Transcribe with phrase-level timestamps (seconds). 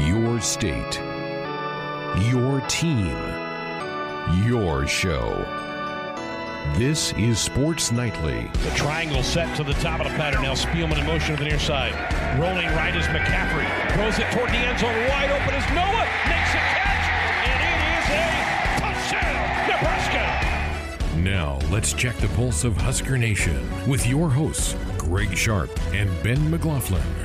[0.00, 1.00] Your state.
[2.30, 3.14] Your team.
[4.44, 5.44] Your show.
[6.76, 8.50] This is Sports Nightly.
[8.64, 10.42] The triangle set to the top of the pattern.
[10.42, 11.92] Now Spielman in motion to the near side.
[12.40, 13.68] Rolling right is McCaffrey.
[13.92, 14.94] Throws it toward the end zone.
[15.08, 16.08] Wide open is Noah.
[16.26, 17.06] Makes a catch.
[17.46, 18.30] And it is a
[18.80, 21.18] touchdown, Nebraska.
[21.18, 26.50] Now, let's check the pulse of Husker Nation with your hosts, Greg Sharp and Ben
[26.50, 27.21] McLaughlin.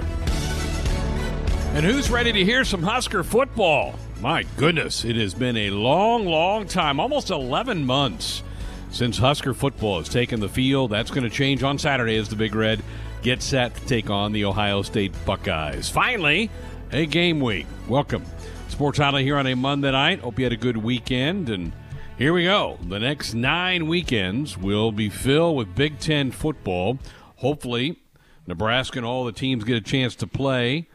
[1.78, 3.94] And who's ready to hear some Husker football?
[4.20, 8.42] My goodness, it has been a long, long time, almost 11 months
[8.90, 10.90] since Husker football has taken the field.
[10.90, 12.82] That's going to change on Saturday as the Big Red
[13.22, 15.88] gets set to take on the Ohio State Buckeyes.
[15.88, 16.50] Finally,
[16.94, 17.68] a game week.
[17.88, 18.26] Welcome.
[18.70, 20.22] Sports Nightly here on a Monday night.
[20.22, 21.48] Hope you had a good weekend.
[21.48, 21.74] And
[22.18, 22.80] here we go.
[22.88, 26.98] The next nine weekends will be filled with Big Ten football.
[27.36, 28.00] Hopefully,
[28.48, 30.88] Nebraska and all the teams get a chance to play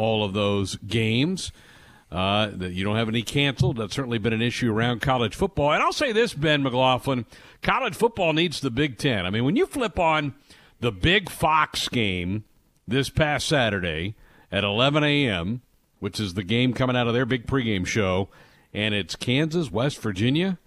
[0.00, 1.52] all of those games.
[2.10, 3.76] Uh, that you don't have any canceled.
[3.76, 5.70] That's certainly been an issue around college football.
[5.70, 7.24] And I'll say this, Ben McLaughlin,
[7.62, 9.24] college football needs the Big Ten.
[9.24, 10.34] I mean, when you flip on
[10.80, 12.42] the big Fox game
[12.88, 14.16] this past Saturday
[14.50, 15.62] at 11 a.m.,
[16.00, 18.28] which is the game coming out of their big pregame show,
[18.74, 20.58] and it's Kansas, West Virginia.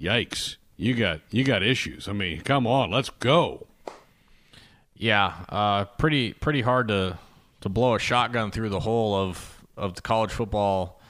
[0.00, 0.56] Yikes!
[0.76, 2.06] You got you got issues.
[2.06, 3.66] I mean, come on, let's go.
[4.94, 7.18] Yeah, uh, pretty pretty hard to
[7.64, 11.00] to blow a shotgun through the whole of of the college football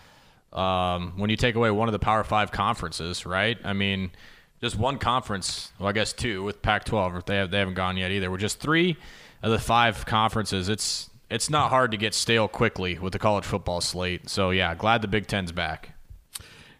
[0.52, 3.58] um, when you take away one of the Power Five conferences, right?
[3.64, 4.12] I mean,
[4.60, 5.72] just one conference.
[5.78, 7.26] Well, I guess two with Pac-12.
[7.26, 8.30] They have they haven't gone yet either.
[8.30, 8.96] We're just three
[9.42, 10.68] of the five conferences.
[10.68, 14.30] It's it's not hard to get stale quickly with the college football slate.
[14.30, 15.90] So yeah, glad the Big Ten's back.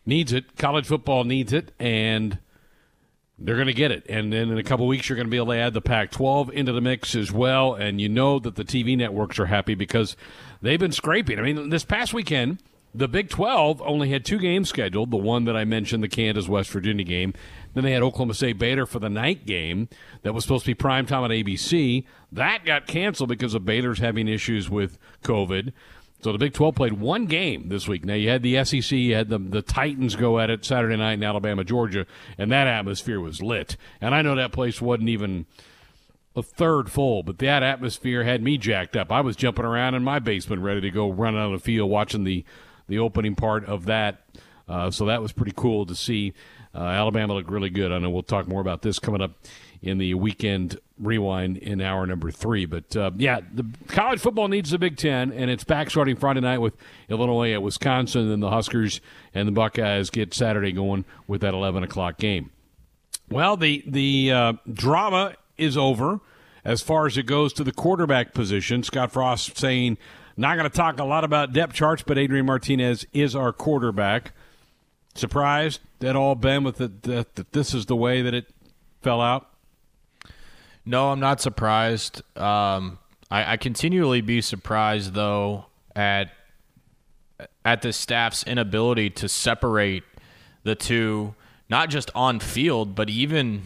[0.07, 0.57] Needs it.
[0.57, 2.39] College football needs it, and
[3.45, 4.07] they're going to get it.
[4.09, 6.11] And then in a couple weeks, you're going to be able to add the Pac
[6.11, 7.75] 12 into the mix as well.
[7.75, 10.17] And you know that the TV networks are happy because
[10.63, 11.39] they've been scraping.
[11.39, 12.63] I mean, this past weekend,
[12.95, 16.49] the Big 12 only had two games scheduled the one that I mentioned, the Kansas
[16.49, 17.35] West Virginia game.
[17.75, 19.89] Then they had Oklahoma State Baylor for the night game
[20.23, 22.05] that was supposed to be prime time on ABC.
[22.33, 25.73] That got canceled because of Baylor's having issues with COVID.
[26.25, 28.03] So the Big 12 played one game this week.
[28.03, 31.13] Now you had the SEC, you had the the Titans go at it Saturday night
[31.13, 32.07] in Alabama, Georgia,
[32.39, 33.77] and that atmosphere was lit.
[34.01, 35.45] And I know that place wasn't even
[36.35, 39.13] a third full, but that atmosphere had me jacked up.
[39.13, 41.91] I was jumping around in my basement, ready to go run out of the field,
[41.91, 42.43] watching the
[42.89, 44.25] the opening part of that.
[44.67, 46.33] Uh, so that was pretty cool to see.
[46.75, 47.93] Uh, Alabama looked really good.
[47.93, 49.33] I know we'll talk more about this coming up
[49.83, 52.67] in the weekend rewind in hour number three.
[52.67, 56.41] But uh, yeah, the college football needs the Big Ten, and it's back starting Friday
[56.41, 56.75] night with
[57.09, 59.01] Illinois at Wisconsin, and the Huskers
[59.35, 62.51] and the Buckeyes get Saturday going with that 11 o'clock game.
[63.31, 66.21] Well, the the uh, drama is over
[66.65, 68.83] as far as it goes to the quarterback position.
[68.83, 69.99] Scott Frost saying
[70.37, 74.33] not going to talk a lot about depth charts, but Adrian Martinez is our quarterback.
[75.15, 76.89] Surprised at all, Ben, with the,
[77.35, 78.47] that this is the way that it
[79.01, 79.49] fell out?
[80.87, 82.23] No, I'm not surprised.
[82.37, 82.99] Um,
[83.31, 86.31] I, I continually be surprised though at
[87.65, 90.05] at the staff's inability to separate
[90.63, 91.35] the two,
[91.69, 93.63] not just on field, but even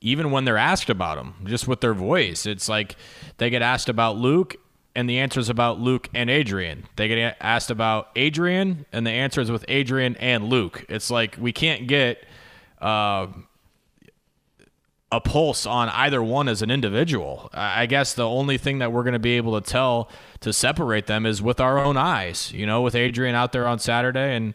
[0.00, 2.46] even when they're asked about them, just with their voice.
[2.46, 2.96] It's like
[3.36, 4.56] they get asked about Luke,
[4.94, 6.84] and the answer is about Luke and Adrian.
[6.96, 10.84] They get asked about Adrian, and the answer is with Adrian and Luke.
[10.88, 12.24] It's like we can't get.
[12.80, 13.28] Uh,
[15.12, 17.50] a pulse on either one as an individual.
[17.52, 20.08] I guess the only thing that we're going to be able to tell
[20.40, 22.52] to separate them is with our own eyes.
[22.52, 24.54] You know, with Adrian out there on Saturday, and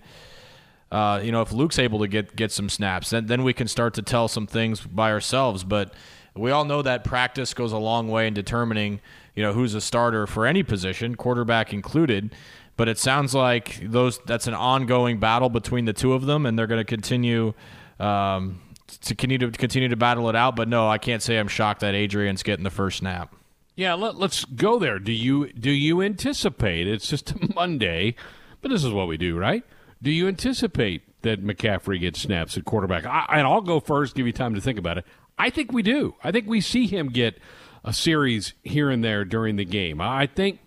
[0.92, 3.68] uh, you know if Luke's able to get get some snaps, then then we can
[3.68, 5.66] start to tell some things by ourselves.
[5.66, 5.94] But
[6.36, 9.02] we all know that practice goes a long way in determining
[9.36, 12.34] you know who's a starter for any position, quarterback included.
[12.78, 16.58] But it sounds like those that's an ongoing battle between the two of them, and
[16.58, 17.54] they're going to continue.
[18.00, 20.56] Um, to continue to continue to battle it out.
[20.56, 23.36] But no, I can't say I'm shocked that Adrian's getting the first snap.
[23.76, 25.00] Yeah, let, us go there.
[25.00, 26.88] Do you do you anticipate?
[26.88, 28.16] It's just a Monday,
[28.62, 29.64] but this is what we do, right?
[30.02, 33.06] Do you anticipate that McCaffrey gets snaps at quarterback?
[33.06, 34.16] I, and I'll go first.
[34.16, 35.06] Give you time to think about it.
[35.38, 36.16] I think we do.
[36.24, 37.38] I think we see him get
[37.84, 40.00] a series here and there during the game.
[40.00, 40.60] I think.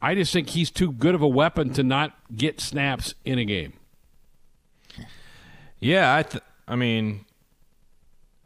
[0.00, 3.44] I just think he's too good of a weapon to not get snaps in a
[3.44, 3.72] game.
[5.80, 6.22] Yeah, I.
[6.22, 7.25] Th- I mean,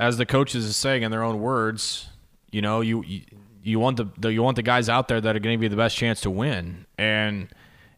[0.01, 2.09] as the coaches are saying in their own words,
[2.51, 3.21] you know, you you,
[3.63, 5.63] you want the, the you want the guys out there that are going to give
[5.63, 6.87] you the best chance to win.
[6.97, 7.49] And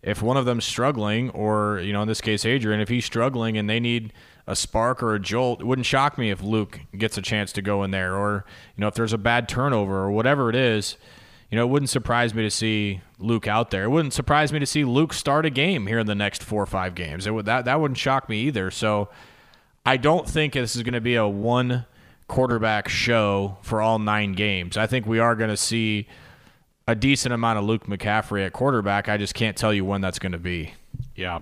[0.03, 3.57] if one of them's struggling, or you know, in this case, Adrian, if he's struggling
[3.57, 4.13] and they need
[4.49, 7.63] a spark or a jolt, it wouldn't shock me if Luke gets a chance to
[7.63, 8.45] go in there, or
[8.77, 10.97] you know, if there's a bad turnover or whatever it is.
[11.53, 13.85] you know, it wouldn't surprise me to see Luke out there.
[13.85, 16.63] It wouldn't surprise me to see Luke start a game here in the next four
[16.63, 17.27] or five games.
[17.27, 18.73] It would that that wouldn't shock me either.
[18.73, 19.09] So
[19.85, 21.85] I don't think this is going to be a one
[22.33, 24.79] quarterback show for all nine games.
[24.79, 26.09] I think we are going to see
[26.89, 29.07] a decent amount of Luke McCaffrey at quarterback.
[29.07, 30.73] I just can't tell you when that's going to be.
[31.15, 31.41] Yeah.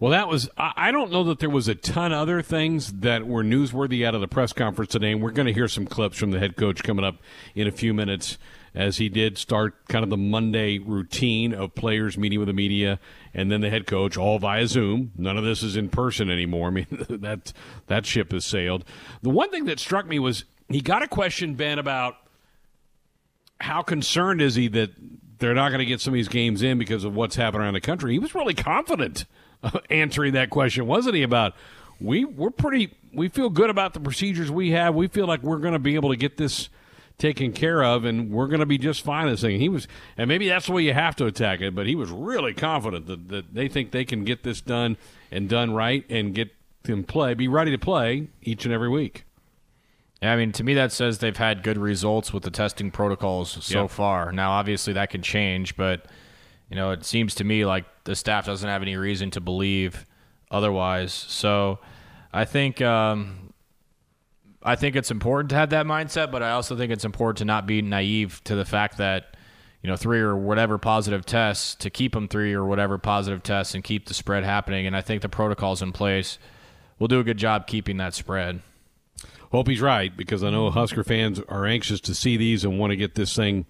[0.00, 3.44] Well, that was, I don't know that there was a ton other things that were
[3.44, 5.12] newsworthy out of the press conference today.
[5.12, 7.16] And we're going to hear some clips from the head coach coming up
[7.54, 8.38] in a few minutes
[8.74, 12.98] as he did start kind of the Monday routine of players meeting with the media
[13.34, 15.12] and then the head coach all via Zoom.
[15.16, 16.68] None of this is in person anymore.
[16.68, 17.52] I mean, that,
[17.88, 18.84] that ship has sailed.
[19.22, 22.16] The one thing that struck me was he got a question, Ben, about
[23.60, 24.90] how concerned is he that
[25.38, 27.74] they're not going to get some of these games in because of what's happening around
[27.74, 28.12] the country.
[28.12, 29.24] He was really confident
[29.90, 31.22] answering that question, wasn't he?
[31.22, 31.54] About
[32.00, 34.94] we we're pretty we feel good about the procedures we have.
[34.94, 36.68] We feel like we're going to be able to get this
[37.20, 39.28] taken care of, and we're going to be just fine.
[39.28, 39.60] This thing.
[39.60, 39.86] He was,
[40.16, 41.74] and maybe that's the way you have to attack it.
[41.74, 44.96] But he was really confident that, that they think they can get this done
[45.30, 46.50] and done right and get
[46.82, 49.24] them play, be ready to play each and every week.
[50.22, 53.64] Yeah, I mean, to me, that says they've had good results with the testing protocols
[53.64, 54.32] so far.
[54.32, 56.06] Now, obviously, that can change, but
[56.68, 60.04] you know, it seems to me like the staff doesn't have any reason to believe
[60.50, 61.12] otherwise.
[61.12, 61.78] So,
[62.32, 63.49] I think um,
[64.62, 67.44] I think it's important to have that mindset, but I also think it's important to
[67.44, 69.36] not be naive to the fact that
[69.82, 73.74] you know three or whatever positive tests to keep them three or whatever positive tests
[73.74, 74.86] and keep the spread happening.
[74.86, 76.38] And I think the protocols in place
[76.98, 78.60] will do a good job keeping that spread.
[79.50, 82.90] Hope he's right because I know Husker fans are anxious to see these and want
[82.90, 83.66] to get this thing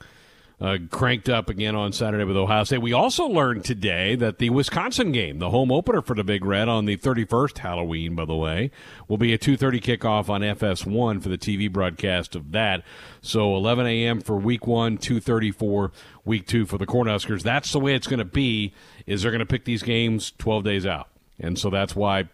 [0.60, 2.82] uh, cranked up again on Saturday with Ohio State.
[2.82, 6.68] We also learned today that the Wisconsin game, the home opener for the Big Red
[6.68, 8.70] on the 31st Halloween, by the way,
[9.08, 12.82] will be a 2:30 kickoff on FS1 for the TV broadcast of that.
[13.22, 14.20] So 11 a.m.
[14.20, 15.92] for Week One, 2:30 for
[16.24, 17.42] Week Two for the Cornhuskers.
[17.42, 18.74] That's the way it's going to be.
[19.06, 21.08] Is they're going to pick these games 12 days out,
[21.38, 22.28] and so that's why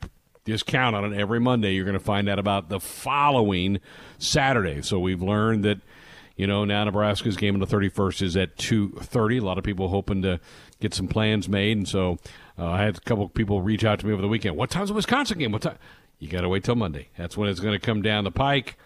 [0.46, 1.74] just count on it every Monday.
[1.74, 3.80] You're going to find out about the following
[4.18, 4.82] Saturday.
[4.82, 5.78] So we've learned that,
[6.36, 9.38] you know, now Nebraska's game on the 31st is at 2:30.
[9.38, 10.38] A lot of people hoping to
[10.80, 12.18] get some plans made, and so
[12.58, 14.56] uh, I had a couple people reach out to me over the weekend.
[14.56, 15.52] What time's the Wisconsin game?
[15.52, 15.78] What time?
[16.18, 17.08] You got to wait till Monday.
[17.16, 18.78] That's when it's going to come down the pike.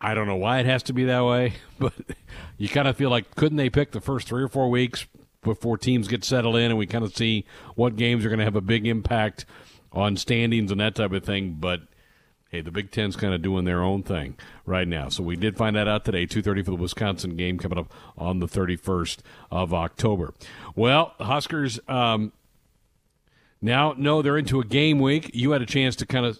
[0.00, 1.94] I don't know why it has to be that way, but
[2.58, 5.06] you kind of feel like couldn't they pick the first three or four weeks
[5.42, 8.44] before teams get settled in, and we kind of see what games are going to
[8.44, 9.46] have a big impact
[9.92, 11.56] on standings and that type of thing.
[11.58, 11.82] But
[12.48, 15.08] hey, the Big Ten's kind of doing their own thing right now.
[15.08, 16.26] So we did find that out today.
[16.26, 20.34] Two thirty for the Wisconsin game coming up on the thirty first of October.
[20.74, 22.32] Well, the Huskers um,
[23.60, 25.30] now know they're into a game week.
[25.34, 26.38] You had a chance to kind of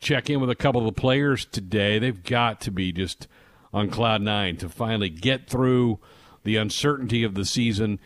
[0.00, 1.98] check in with a couple of the players today.
[1.98, 3.26] They've got to be just
[3.72, 5.98] on cloud nine to finally get through
[6.42, 7.98] the uncertainty of the season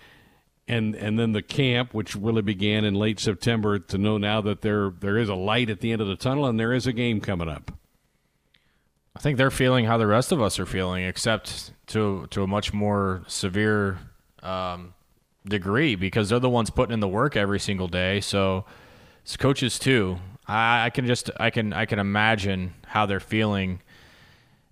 [0.68, 4.60] and and then the camp, which really began in late September, to know now that
[4.60, 6.92] there there is a light at the end of the tunnel and there is a
[6.92, 7.72] game coming up.
[9.16, 12.46] I think they're feeling how the rest of us are feeling, except to to a
[12.46, 13.98] much more severe
[14.42, 14.94] um,
[15.46, 18.20] degree because they're the ones putting in the work every single day.
[18.20, 18.64] So
[19.22, 20.18] it's coaches too.
[20.46, 23.80] I, I can just I can I can imagine how they're feeling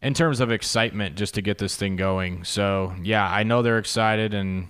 [0.02, 2.44] in terms of excitement just to get this thing going.
[2.44, 4.68] So yeah, I know they're excited and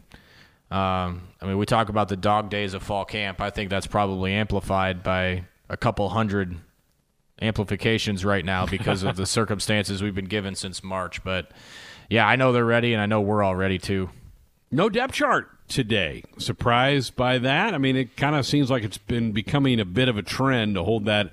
[0.71, 3.41] um, I mean, we talk about the dog days of fall camp.
[3.41, 6.57] I think that's probably amplified by a couple hundred
[7.41, 11.23] amplifications right now because of the circumstances we've been given since March.
[11.23, 11.53] But
[12.11, 14.11] yeah, I know they're ready, and I know we're all ready too.
[14.71, 16.25] No depth chart today.
[16.39, 17.73] Surprised by that?
[17.73, 20.75] I mean, it kind of seems like it's been becoming a bit of a trend
[20.75, 21.31] to hold that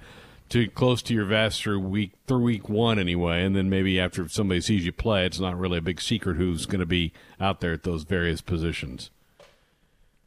[0.50, 4.28] to close to your vest through week through week one anyway, and then maybe after
[4.30, 7.60] somebody sees you play, it's not really a big secret who's going to be out
[7.60, 9.10] there at those various positions.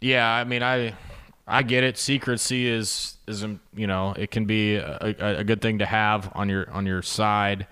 [0.00, 0.94] Yeah, I mean, I
[1.46, 1.96] I get it.
[1.96, 6.30] Secrecy is is you know it can be a, a, a good thing to have
[6.34, 7.66] on your on your side.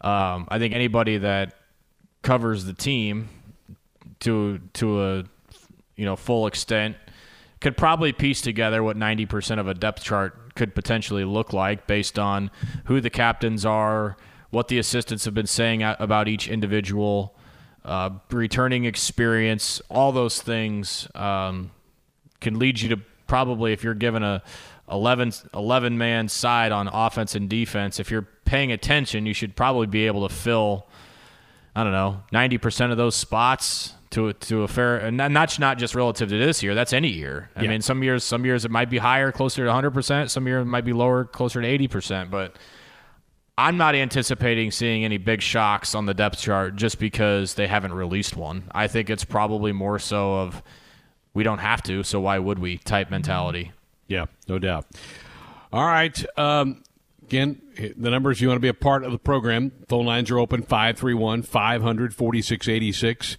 [0.00, 1.54] Um, I think anybody that
[2.22, 3.28] covers the team
[4.20, 5.24] to to a
[5.96, 6.96] you know full extent
[7.60, 12.18] could probably piece together what 90% of a depth chart could potentially look like based
[12.18, 12.50] on
[12.84, 14.16] who the captains are,
[14.50, 17.35] what the assistants have been saying about each individual
[17.86, 21.70] uh, returning experience, all those things um,
[22.40, 24.42] can lead you to probably, if you're given a
[24.90, 29.86] 11, 11 man side on offense and defense, if you're paying attention, you should probably
[29.86, 30.86] be able to fill,
[31.76, 35.94] I don't know, 90% of those spots to to a fair and not not just
[35.96, 36.76] relative to this year.
[36.76, 37.50] That's any year.
[37.56, 37.70] I yeah.
[37.70, 40.30] mean, some years some years it might be higher, closer to 100 percent.
[40.30, 42.30] Some years it might be lower, closer to 80 percent.
[42.30, 42.56] But
[43.58, 47.94] I'm not anticipating seeing any big shocks on the depth chart just because they haven't
[47.94, 48.64] released one.
[48.72, 50.62] I think it's probably more so of
[51.32, 53.72] we don't have to, so why would we type mentality.
[54.08, 54.86] Yeah, no doubt.
[55.72, 56.24] All right.
[56.38, 56.82] Um,
[57.22, 57.60] again,
[57.96, 59.72] the numbers you want to be a part of the program.
[59.88, 63.36] Phone lines are open 531 500 4686.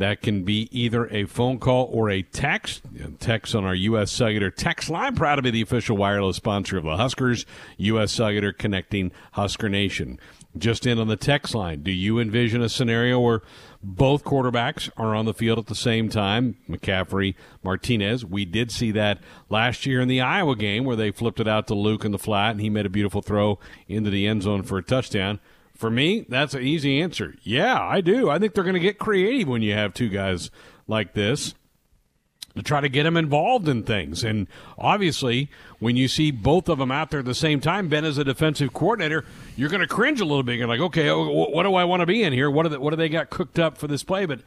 [0.00, 2.80] That can be either a phone call or a text.
[3.18, 4.10] Text on our U.S.
[4.10, 5.14] Cellular text line.
[5.14, 7.44] Proud to be the official wireless sponsor of the Huskers.
[7.76, 8.10] U.S.
[8.10, 10.18] Cellular connecting Husker Nation.
[10.56, 11.82] Just in on the text line.
[11.82, 13.42] Do you envision a scenario where
[13.82, 16.56] both quarterbacks are on the field at the same time?
[16.66, 18.24] McCaffrey, Martinez.
[18.24, 19.18] We did see that
[19.50, 22.18] last year in the Iowa game where they flipped it out to Luke in the
[22.18, 25.40] flat and he made a beautiful throw into the end zone for a touchdown.
[25.80, 27.36] For me, that's an easy answer.
[27.42, 28.28] Yeah, I do.
[28.28, 30.50] I think they're going to get creative when you have two guys
[30.86, 31.54] like this
[32.54, 34.22] to try to get them involved in things.
[34.22, 34.46] And
[34.76, 38.18] obviously, when you see both of them out there at the same time, Ben, as
[38.18, 39.24] a defensive coordinator,
[39.56, 40.58] you're going to cringe a little bit.
[40.58, 42.50] You're like, okay, oh, what do I want to be in here?
[42.50, 44.26] What do they, what do they got cooked up for this play?
[44.26, 44.40] But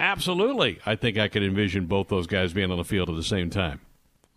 [0.00, 3.22] absolutely, I think I could envision both those guys being on the field at the
[3.22, 3.80] same time.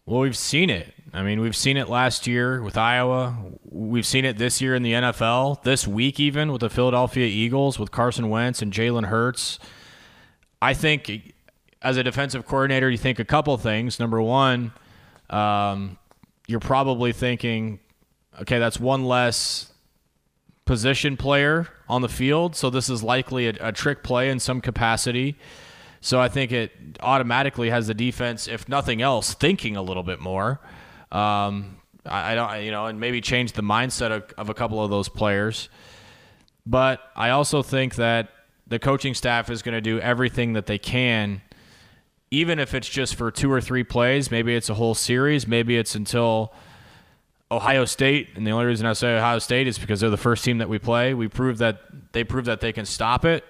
[0.06, 0.94] Well, we've seen it.
[1.16, 3.38] I mean, we've seen it last year with Iowa.
[3.70, 7.78] We've seen it this year in the NFL, this week even with the Philadelphia Eagles
[7.78, 9.60] with Carson Wentz and Jalen Hurts.
[10.60, 11.34] I think
[11.84, 14.00] as a defensive coordinator, you think a couple things.
[14.00, 14.72] Number one,
[15.30, 16.00] um,
[16.48, 17.80] you're probably thinking,
[18.42, 19.72] okay, that's one less
[20.66, 24.62] position player on the field, so this is likely a, a trick play in some
[24.62, 25.38] capacity.
[26.02, 30.20] So I think it automatically has the defense, if nothing else, thinking a little bit
[30.20, 30.60] more.
[31.14, 34.84] Um, I, I, don't, you know, and maybe change the mindset of, of a couple
[34.84, 35.70] of those players.
[36.66, 38.30] But I also think that
[38.68, 41.42] the coaching staff is going to do everything that they can,
[42.32, 44.32] even if it's just for two or three plays.
[44.32, 45.48] Maybe it's a whole series.
[45.48, 46.54] Maybe it's until
[47.52, 48.30] Ohio State.
[48.36, 50.70] And the only reason I say Ohio State is because they're the first team that
[50.70, 51.14] we play.
[51.14, 51.82] We proved that
[52.14, 53.44] they proved that they can stop it.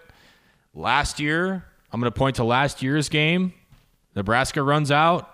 [0.73, 3.53] Last year, I'm going to point to last year's game.
[4.15, 5.32] Nebraska runs out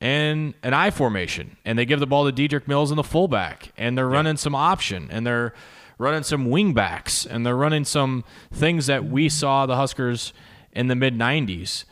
[0.00, 3.72] in an I formation, and they give the ball to Dedrick Mills in the fullback,
[3.76, 5.52] and they're running some option, and they're
[5.98, 10.32] running some wingbacks, and they're running some things that we saw the Huskers
[10.72, 11.84] in the mid 90s.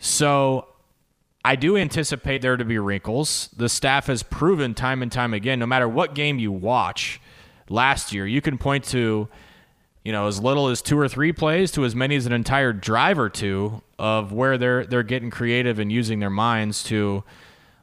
[0.00, 0.66] So
[1.44, 3.50] I do anticipate there to be wrinkles.
[3.56, 7.20] The staff has proven time and time again, no matter what game you watch
[7.68, 9.28] last year, you can point to
[10.04, 12.74] you know, as little as two or three plays to as many as an entire
[12.74, 17.24] drive or two of where they're they're getting creative and using their minds to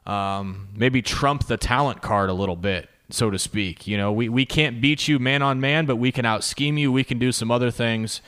[0.06, 3.88] um, maybe trump the talent card a little bit, so to speak.
[3.88, 6.78] You know, we, we can't beat you man on man, but we can out scheme
[6.78, 6.92] you.
[6.92, 8.22] We can do some other things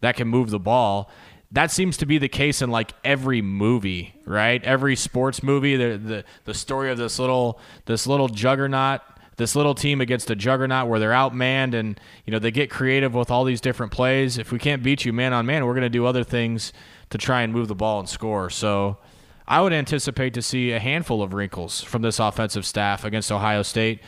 [0.00, 1.10] that can move the ball.
[1.52, 4.62] That seems to be the case in like every movie, right?
[4.64, 9.00] Every sports movie, the the, the story of this little this little juggernaut
[9.36, 13.14] this little team against a juggernaut where they're outmanned and you know they get creative
[13.14, 14.38] with all these different plays.
[14.38, 16.72] If we can't beat you man on man, we're going to do other things
[17.10, 18.50] to try and move the ball and score.
[18.50, 18.98] So
[19.46, 23.62] I would anticipate to see a handful of wrinkles from this offensive staff against Ohio
[23.62, 24.00] State,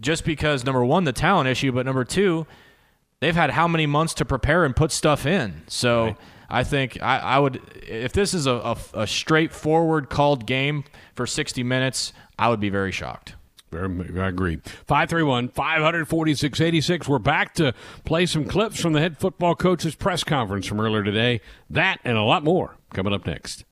[0.00, 2.46] just because number one the talent issue, but number two
[3.20, 5.62] they've had how many months to prepare and put stuff in.
[5.66, 6.04] So.
[6.04, 6.16] Right.
[6.52, 10.82] I think I, I, would, if this is a, a, a straightforward called game
[11.14, 13.36] for 60 minutes, I would be very shocked.
[13.72, 13.84] I
[14.26, 14.56] agree.
[14.86, 17.08] 531 546 86.
[17.08, 17.72] We're back to
[18.04, 21.40] play some clips from the head football coach's press conference from earlier today.
[21.68, 23.64] That and a lot more coming up next.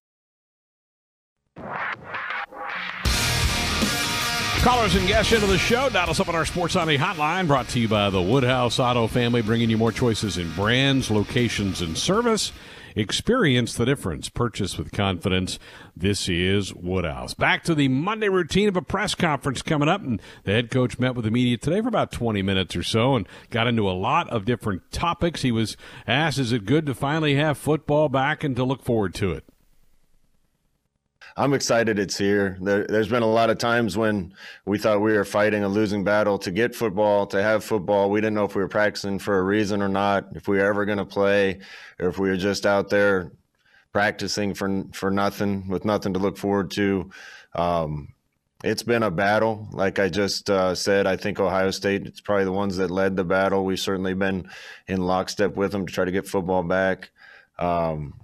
[4.62, 5.88] Callers and guests into the show.
[5.88, 8.80] Dial us up on our Sports on Sunday hotline brought to you by the Woodhouse
[8.80, 12.52] Auto family, bringing you more choices in brands, locations, and service.
[12.96, 14.28] Experience the difference.
[14.28, 15.60] Purchase with confidence.
[15.96, 17.34] This is Woodhouse.
[17.34, 20.02] Back to the Monday routine of a press conference coming up.
[20.02, 23.14] And the head coach met with the media today for about 20 minutes or so
[23.14, 25.42] and got into a lot of different topics.
[25.42, 29.14] He was asked, Is it good to finally have football back and to look forward
[29.14, 29.44] to it?
[31.38, 32.58] I'm excited it's here.
[32.60, 36.02] There, has been a lot of times when we thought we were fighting a losing
[36.02, 38.10] battle to get football, to have football.
[38.10, 40.64] We didn't know if we were practicing for a reason or not, if we were
[40.64, 41.60] ever going to play,
[42.00, 43.30] or if we were just out there
[43.92, 47.08] practicing for for nothing with nothing to look forward to.
[47.54, 48.14] Um,
[48.64, 49.68] it's been a battle.
[49.70, 53.14] Like I just uh, said, I think Ohio State it's probably the ones that led
[53.14, 53.64] the battle.
[53.64, 54.50] We've certainly been
[54.88, 57.10] in lockstep with them to try to get football back.
[57.60, 58.14] Um,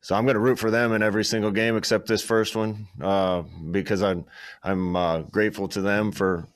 [0.00, 2.88] so I'm going to root for them in every single game except this first one
[3.00, 4.24] uh, because I'm
[4.62, 6.48] I'm uh, grateful to them for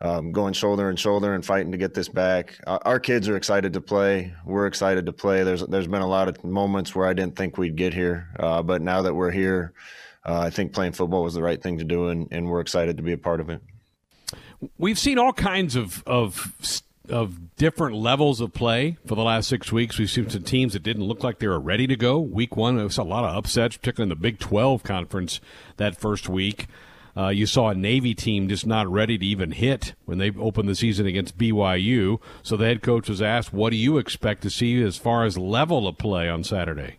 [0.00, 2.58] um, going shoulder and shoulder and fighting to get this back.
[2.66, 4.32] Uh, our kids are excited to play.
[4.44, 5.42] We're excited to play.
[5.42, 8.62] There's there's been a lot of moments where I didn't think we'd get here, uh,
[8.62, 9.72] but now that we're here,
[10.24, 12.96] uh, I think playing football was the right thing to do, and, and we're excited
[12.96, 13.60] to be a part of it.
[14.78, 19.70] We've seen all kinds of of of different levels of play for the last six
[19.72, 19.98] weeks.
[19.98, 22.18] We've seen some teams that didn't look like they were ready to go.
[22.18, 25.40] Week one, there was a lot of upsets, particularly in the Big 12 conference
[25.76, 26.66] that first week.
[27.16, 30.68] Uh, you saw a Navy team just not ready to even hit when they opened
[30.68, 32.20] the season against BYU.
[32.42, 35.36] So the head coach was asked, "What do you expect to see as far as
[35.36, 36.98] level of play on Saturday?"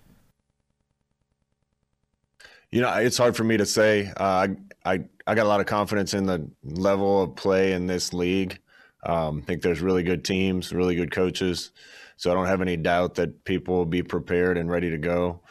[2.72, 4.12] You know, it's hard for me to say.
[4.18, 7.88] Uh, I, I I got a lot of confidence in the level of play in
[7.88, 8.60] this league.
[9.04, 11.72] Um, I think there's really good teams, really good coaches.
[12.18, 15.42] So I don't have any doubt that people will be prepared and ready to go.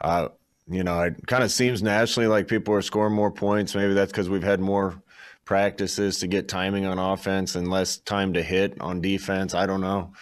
[0.00, 0.28] Uh,
[0.68, 3.74] you know, it kind of seems nationally like people are scoring more points.
[3.74, 5.00] Maybe that's because we've had more
[5.44, 9.54] practices to get timing on offense and less time to hit on defense.
[9.54, 10.12] I don't know.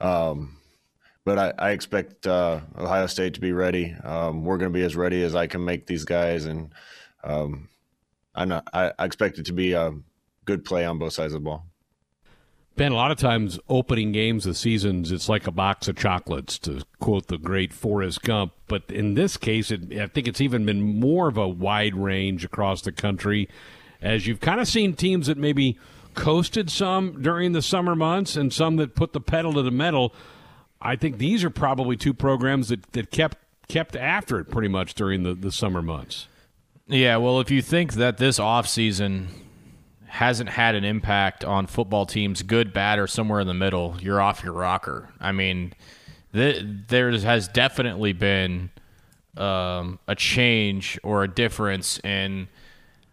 [0.00, 0.58] Um,
[1.24, 3.94] but I, I expect uh, Ohio State to be ready.
[4.04, 6.44] Um, we're going to be as ready as I can make these guys.
[6.44, 6.74] And
[7.22, 7.70] um,
[8.34, 9.94] I, know, I, I expect it to be a
[10.44, 11.64] good play on both sides of the ball.
[12.76, 16.58] Ben, a lot of times opening games of seasons, it's like a box of chocolates,
[16.60, 18.52] to quote the great Forrest Gump.
[18.66, 22.44] But in this case, it, I think it's even been more of a wide range
[22.44, 23.48] across the country,
[24.02, 25.78] as you've kind of seen teams that maybe
[26.14, 30.12] coasted some during the summer months and some that put the pedal to the metal.
[30.80, 33.38] I think these are probably two programs that, that kept
[33.68, 36.28] kept after it pretty much during the, the summer months.
[36.86, 39.28] Yeah, well, if you think that this offseason
[40.14, 44.20] hasn't had an impact on football teams, good, bad, or somewhere in the middle, you're
[44.20, 45.08] off your rocker.
[45.18, 45.74] I mean,
[46.32, 48.70] th- there has definitely been
[49.36, 52.46] um, a change or a difference in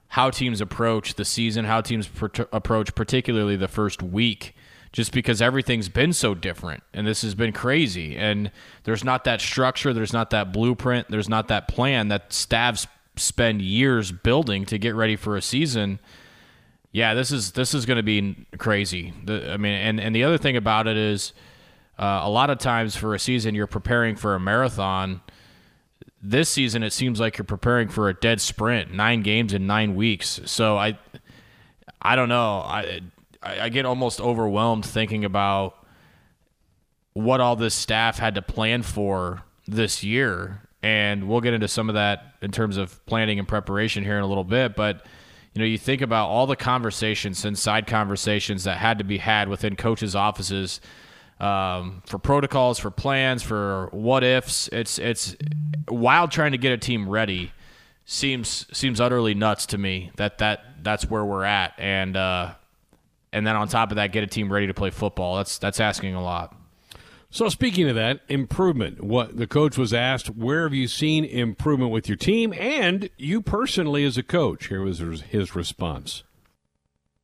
[0.10, 4.56] how teams approach the season, how teams pr- approach particularly the first week,
[4.92, 8.16] just because everything's been so different and this has been crazy.
[8.16, 8.52] And
[8.84, 13.64] there's not that structure, there's not that blueprint, there's not that plan that staffs spend
[13.64, 15.98] years building to get ready for a season
[16.92, 19.14] yeah, this is this is going to be crazy.
[19.24, 21.34] The, I mean, and and the other thing about it is,
[21.98, 25.22] uh, a lot of times for a season you're preparing for a marathon.
[26.22, 29.96] This season it seems like you're preparing for a dead sprint, nine games in nine
[29.96, 30.42] weeks.
[30.46, 31.00] So I,
[32.02, 32.60] I don't know.
[32.60, 33.02] I
[33.42, 35.78] I get almost overwhelmed thinking about
[37.14, 41.90] what all this staff had to plan for this year, and we'll get into some
[41.90, 45.06] of that in terms of planning and preparation here in a little bit, but
[45.54, 49.18] you know, you think about all the conversations and side conversations that had to be
[49.18, 50.80] had within coaches' offices
[51.42, 54.70] um, for protocols, for plans, for what ifs.
[54.70, 55.36] It's it's
[55.90, 57.52] while trying to get a team ready
[58.06, 62.54] seems seems utterly nuts to me that that that's where we're at, and uh,
[63.34, 65.38] and then on top of that, get a team ready to play football.
[65.38, 66.56] That's that's asking a lot.
[67.34, 71.90] So speaking of that improvement, what the coach was asked, where have you seen improvement
[71.90, 74.68] with your team and you personally as a coach?
[74.68, 76.24] Here was his response.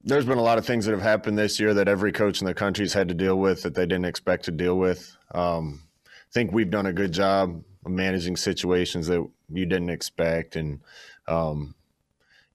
[0.01, 2.47] There's been a lot of things that have happened this year that every coach in
[2.47, 5.13] the country's had to deal with that they didn't expect to deal with.
[5.35, 10.55] Um, I think we've done a good job of managing situations that you didn't expect,
[10.55, 10.79] and
[11.27, 11.75] um,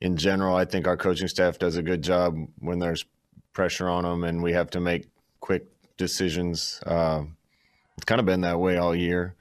[0.01, 3.05] in general, I think our coaching staff does a good job when there's
[3.53, 5.07] pressure on them and we have to make
[5.41, 5.67] quick
[5.99, 6.81] decisions.
[6.87, 7.25] Uh,
[7.97, 9.35] it's kind of been that way all year.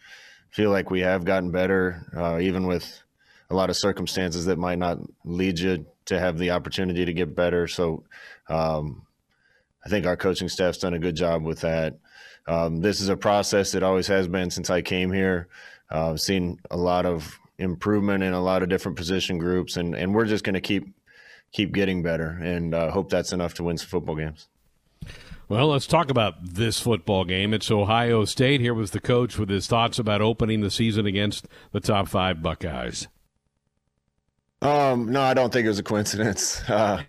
[0.52, 3.02] Feel like we have gotten better, uh, even with
[3.50, 7.36] a lot of circumstances that might not lead you to have the opportunity to get
[7.36, 7.68] better.
[7.68, 8.04] So,
[8.50, 9.06] um,
[9.86, 11.98] I think our coaching staff's done a good job with that.
[12.48, 15.48] Um, this is a process that always has been since I came here.
[15.92, 19.96] Uh, I've seen a lot of improvement in a lot of different position groups, and,
[19.96, 20.88] and we're just going to keep
[21.52, 24.48] keep getting better, and uh, hope that's enough to win some football games.
[25.52, 27.54] Well, let's talk about this football game.
[27.54, 28.62] It's Ohio State.
[28.62, 32.42] Here was the coach with his thoughts about opening the season against the top five
[32.42, 33.10] Buckeyes.
[34.62, 36.62] Um, no, I don't think it was a coincidence.
[36.70, 37.04] Uh,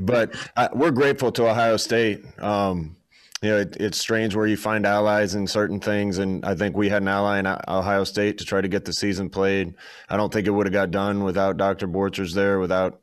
[0.00, 2.24] but I, we're grateful to Ohio State.
[2.42, 2.96] Um,
[3.40, 6.76] you know, it, it's strange where you find allies in certain things, and I think
[6.76, 9.74] we had an ally in Ohio State to try to get the season played.
[10.08, 11.86] I don't think it would have got done without Dr.
[11.86, 13.00] Borchers there, without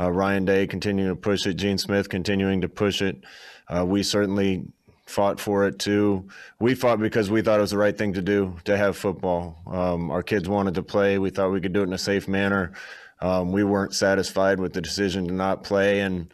[0.00, 3.22] uh, Ryan Day continuing to push it, Gene Smith continuing to push it.
[3.68, 4.64] Uh, we certainly
[5.06, 6.28] fought for it too.
[6.60, 9.58] We fought because we thought it was the right thing to do to have football.
[9.66, 11.18] Um, our kids wanted to play.
[11.18, 12.72] We thought we could do it in a safe manner.
[13.20, 16.32] Um, we weren't satisfied with the decision to not play and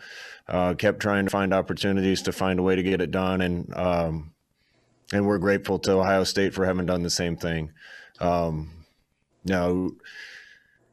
[0.48, 3.40] uh, kept trying to find opportunities to find a way to get it done.
[3.40, 4.32] And um,
[5.12, 7.72] and we're grateful to Ohio State for having done the same thing.
[8.20, 8.70] Um,
[9.44, 9.90] now,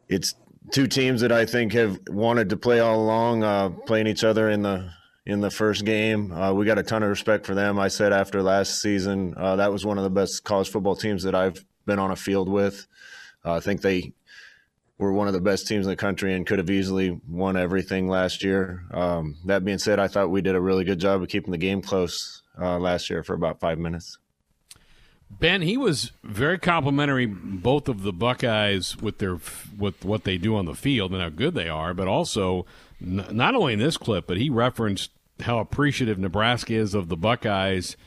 [0.08, 0.36] it's
[0.72, 4.50] two teams that I think have wanted to play all along, uh, playing each other
[4.50, 4.92] in the
[5.26, 6.32] in the first game.
[6.32, 7.80] Uh, we got a ton of respect for them.
[7.80, 11.24] I said after last season, uh, that was one of the best college football teams
[11.24, 12.88] that I've been on a field with.
[13.46, 14.14] Uh, I think they
[14.98, 18.08] we're one of the best teams in the country and could have easily won everything
[18.08, 18.84] last year.
[18.92, 21.58] Um, that being said, I thought we did a really good job of keeping the
[21.58, 24.20] game close uh, last year for about five minutes.
[25.32, 29.40] Ben, he was very complimentary both of the Buckeyes with their
[29.76, 32.66] with what they do on the field and how good they are, but also
[33.02, 35.12] n- not only in this clip, but he referenced
[35.42, 37.98] how appreciative Nebraska is of the Buckeyes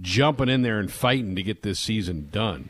[0.00, 2.68] jumping in there and fighting to get this season done.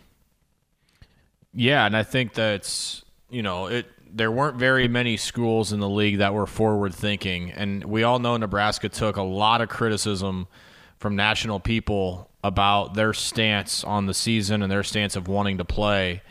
[1.55, 3.87] Yeah, and I think that's you know it.
[4.15, 8.19] There weren't very many schools in the league that were forward thinking, and we all
[8.19, 10.49] know Nebraska took a lot of criticism
[10.99, 15.65] from national people about their stance on the season and their stance of wanting to
[15.65, 16.23] play.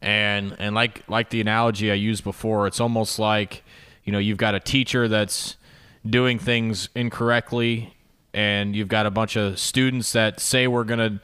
[0.00, 3.62] And and like like the analogy I used before, it's almost like
[4.04, 5.56] you know you've got a teacher that's
[6.04, 7.94] doing things incorrectly,
[8.34, 11.20] and you've got a bunch of students that say we're gonna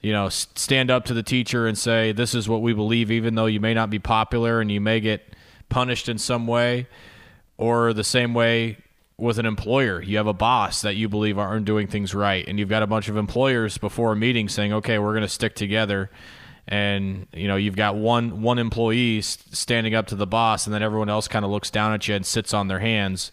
[0.00, 3.34] you know stand up to the teacher and say this is what we believe, even
[3.34, 5.34] though you may not be popular and you may get
[5.68, 6.86] punished in some way,
[7.56, 8.78] or the same way
[9.16, 10.02] with an employer.
[10.02, 12.86] You have a boss that you believe aren't doing things right, and you've got a
[12.86, 16.10] bunch of employers before a meeting saying, "Okay, we're going to stick together."
[16.66, 20.82] And you know you've got one one employee standing up to the boss, and then
[20.82, 23.32] everyone else kind of looks down at you and sits on their hands.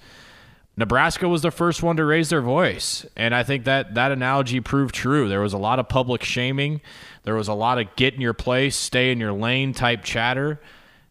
[0.78, 4.60] Nebraska was the first one to raise their voice, and I think that that analogy
[4.60, 5.30] proved true.
[5.30, 6.82] There was a lot of public shaming,
[7.24, 10.60] there was a lot of get in your place, stay in your lane type chatter.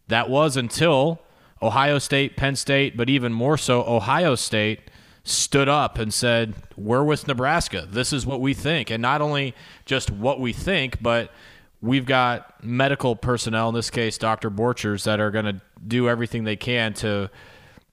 [0.08, 1.20] That was until
[1.62, 4.80] Ohio State, Penn State, but even more so, Ohio State
[5.24, 7.86] stood up and said, We're with Nebraska.
[7.88, 8.90] This is what we think.
[8.90, 9.54] And not only
[9.84, 11.30] just what we think, but
[11.82, 14.50] we've got medical personnel, in this case, Dr.
[14.50, 17.30] Borchers, that are going to do everything they can to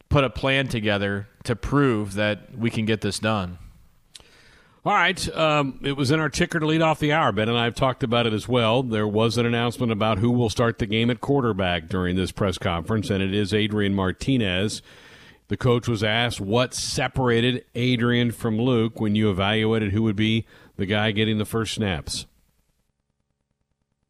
[0.09, 3.57] put a plan together to prove that we can get this done.
[4.85, 5.35] All right.
[5.35, 7.33] Um, it was in our ticker to lead off the hour.
[7.33, 8.83] Ben and I have talked about it as well.
[8.83, 12.57] There was an announcement about who will start the game at quarterback during this press
[12.57, 14.81] conference, and it is Adrian Martinez.
[15.49, 20.45] The coach was asked what separated Adrian from Luke when you evaluated who would be
[20.77, 22.25] the guy getting the first snaps.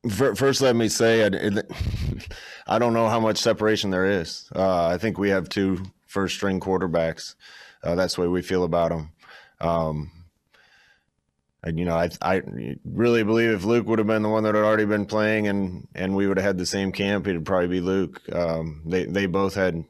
[0.10, 1.24] First, let me say
[2.68, 4.50] I don't know how much separation there is.
[4.56, 7.36] Uh, I think we have two first string quarterbacks.
[7.84, 9.12] Uh, that's the way we feel about them.
[9.60, 10.12] Um,
[11.64, 12.42] and, you know, I I
[12.86, 15.88] really believe if Luke would have been the one that had already been playing and
[15.96, 18.22] and we would have had the same camp, it'd probably be Luke.
[18.32, 19.84] Um, they they both had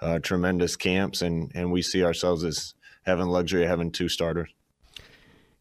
[0.00, 4.50] uh, tremendous camps, and and we see ourselves as having luxury of having two starters.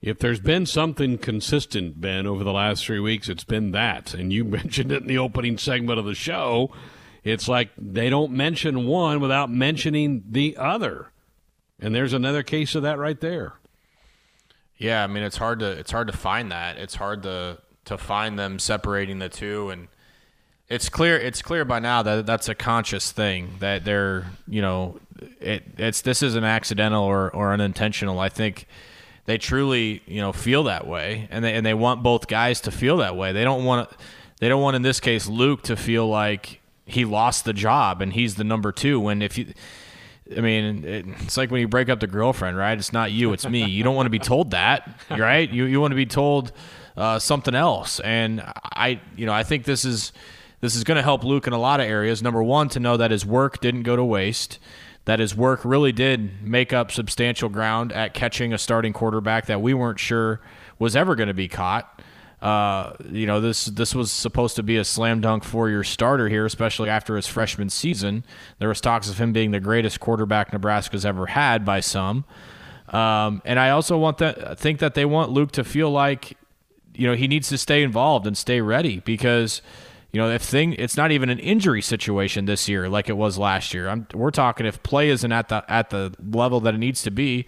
[0.05, 4.13] If there's been something consistent, Ben, over the last three weeks, it's been that.
[4.13, 6.71] And you mentioned it in the opening segment of the show.
[7.23, 11.11] It's like they don't mention one without mentioning the other.
[11.79, 13.53] And there's another case of that right there.
[14.77, 16.77] Yeah, I mean it's hard to it's hard to find that.
[16.77, 19.87] It's hard to to find them separating the two and
[20.69, 24.99] it's clear it's clear by now that that's a conscious thing that they're, you know,
[25.39, 28.19] it it's this isn't accidental or or unintentional.
[28.19, 28.67] I think
[29.25, 32.71] they truly, you know, feel that way and they and they want both guys to
[32.71, 33.31] feel that way.
[33.31, 33.89] They don't want
[34.39, 38.13] they don't want in this case Luke to feel like he lost the job and
[38.13, 39.53] he's the number 2 when if you
[40.35, 42.75] I mean, it's like when you break up the girlfriend, right?
[42.75, 43.65] It's not you, it's me.
[43.65, 45.47] You don't want to be told that, right?
[45.47, 46.51] You you want to be told
[46.97, 47.99] uh, something else.
[47.99, 50.13] And I, you know, I think this is
[50.61, 52.23] this is going to help Luke in a lot of areas.
[52.23, 54.57] Number one, to know that his work didn't go to waste,
[55.05, 59.61] that his work really did make up substantial ground at catching a starting quarterback that
[59.61, 60.41] we weren't sure
[60.79, 62.01] was ever going to be caught.
[62.41, 66.27] Uh, you know, this this was supposed to be a slam dunk four year starter
[66.27, 68.23] here, especially after his freshman season.
[68.59, 72.25] There was talks of him being the greatest quarterback Nebraska's ever had by some.
[72.89, 76.37] Um, and I also want that think that they want Luke to feel like,
[76.93, 79.61] you know, he needs to stay involved and stay ready because,
[80.15, 83.37] you know, if thing it's not even an injury situation this year like it was
[83.37, 83.89] last year.
[83.89, 87.11] I'm, we're talking if play isn't at the at the level that it needs to
[87.11, 87.47] be,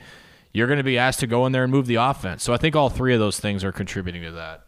[0.51, 2.43] you're going to be asked to go in there and move the offense.
[2.43, 4.65] So I think all three of those things are contributing to that.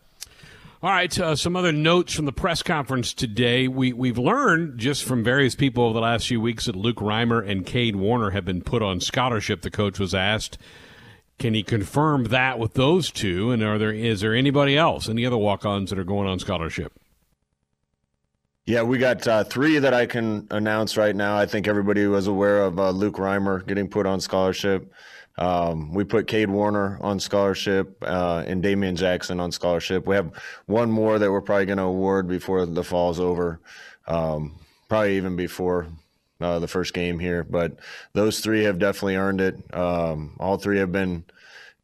[0.82, 3.68] All right, uh, some other notes from the press conference today.
[3.68, 7.46] We we've learned just from various people over the last few weeks that Luke Reimer
[7.46, 9.62] and Cade Warner have been put on scholarship.
[9.62, 10.58] The coach was asked,
[11.38, 13.52] "Can he confirm that with those two?
[13.52, 16.94] And are there is there anybody else, any other walk-ons that are going on scholarship?"
[18.70, 21.36] Yeah, we got uh, three that I can announce right now.
[21.36, 24.94] I think everybody was aware of uh, Luke Reimer getting put on scholarship.
[25.40, 30.06] Um, we put Cade Warner on scholarship uh, and Damian Jackson on scholarship.
[30.06, 30.34] We have
[30.68, 33.60] one more that we're probably going to award before the fall's over,
[34.06, 35.88] um, probably even before
[36.40, 37.44] uh, the first game here.
[37.44, 37.80] But
[38.14, 39.56] those three have definitely earned it.
[39.74, 41.24] Um, all three have been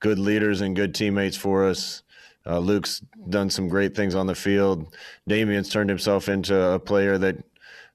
[0.01, 2.03] good leaders and good teammates for us.
[2.45, 4.95] Uh, Luke's done some great things on the field.
[5.27, 7.37] Damian's turned himself into a player that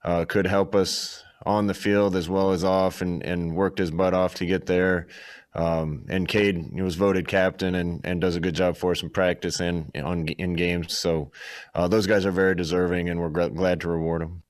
[0.04, 3.90] uh, could help us on the field as well as off, and, and worked his
[3.90, 5.06] butt off to get there.
[5.54, 9.10] Um, and Cade was voted captain and, and does a good job for us in
[9.10, 10.96] practice and on in games.
[10.96, 11.32] So
[11.74, 14.42] uh, those guys are very deserving, and we're glad to reward them.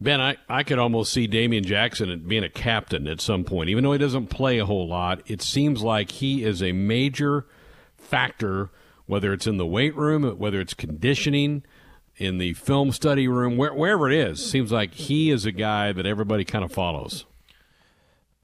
[0.00, 3.70] Ben, I, I could almost see Damian Jackson being a captain at some point.
[3.70, 7.46] Even though he doesn't play a whole lot, it seems like he is a major
[7.96, 8.70] factor,
[9.06, 11.62] whether it's in the weight room, whether it's conditioning,
[12.16, 14.44] in the film study room, where, wherever it is.
[14.44, 17.24] Seems like he is a guy that everybody kind of follows.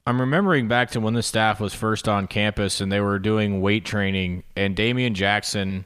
[0.05, 3.61] I'm remembering back to when the staff was first on campus and they were doing
[3.61, 5.85] weight training, and Damian Jackson.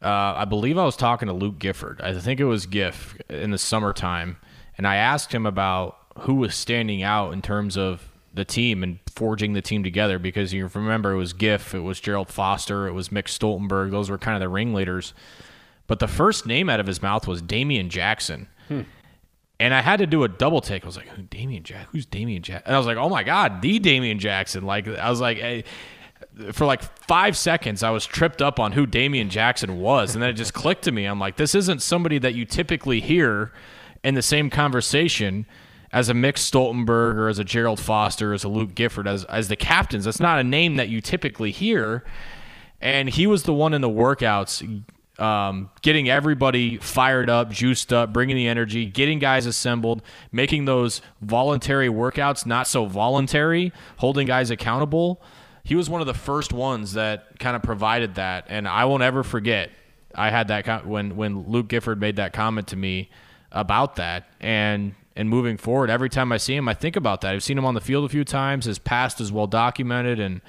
[0.00, 2.00] Uh, I believe I was talking to Luke Gifford.
[2.00, 4.36] I think it was Giff in the summertime,
[4.76, 8.98] and I asked him about who was standing out in terms of the team and
[9.14, 12.92] forging the team together because you remember it was Giff, it was Gerald Foster, it
[12.92, 13.90] was Mick Stoltenberg.
[13.90, 15.14] Those were kind of the ringleaders.
[15.86, 18.48] But the first name out of his mouth was Damian Jackson.
[18.68, 18.82] Hmm.
[19.60, 20.82] And I had to do a double take.
[20.82, 21.88] I was like, Who Damian Jack?
[21.92, 22.64] Who's Damian Jack?
[22.66, 24.64] And I was like, oh my God, the Damian Jackson.
[24.64, 25.64] Like I was like, hey,
[26.52, 30.30] for like five seconds, I was tripped up on who Damian Jackson was, and then
[30.30, 31.04] it just clicked to me.
[31.04, 33.52] I'm like, this isn't somebody that you typically hear
[34.02, 35.46] in the same conversation
[35.94, 39.46] as a Mick Stoltenberg or as a Gerald Foster, as a Luke Gifford, as as
[39.48, 40.04] the captains.
[40.04, 42.04] That's not a name that you typically hear.
[42.80, 44.84] And he was the one in the workouts
[45.18, 50.02] um, getting everybody fired up, juiced up, bringing the energy, getting guys assembled,
[50.32, 55.22] making those voluntary workouts not so voluntary, holding guys accountable.
[55.62, 59.04] He was one of the first ones that kind of provided that, and I won't
[59.04, 59.70] ever forget.
[60.12, 63.10] I had that when when Luke Gifford made that comment to me
[63.52, 67.34] about that, and and moving forward, every time I see him, I think about that.
[67.34, 68.64] I've seen him on the field a few times.
[68.64, 70.40] His past is well documented, and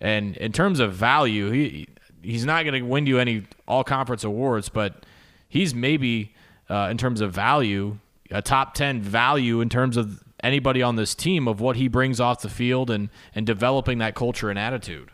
[0.00, 1.88] and in terms of value, he
[2.22, 5.04] he's not going to win you any all conference awards, but
[5.48, 6.34] he's maybe
[6.68, 7.98] uh, in terms of value
[8.30, 12.20] a top 10 value in terms of anybody on this team of what he brings
[12.20, 15.10] off the field and and developing that culture and attitude.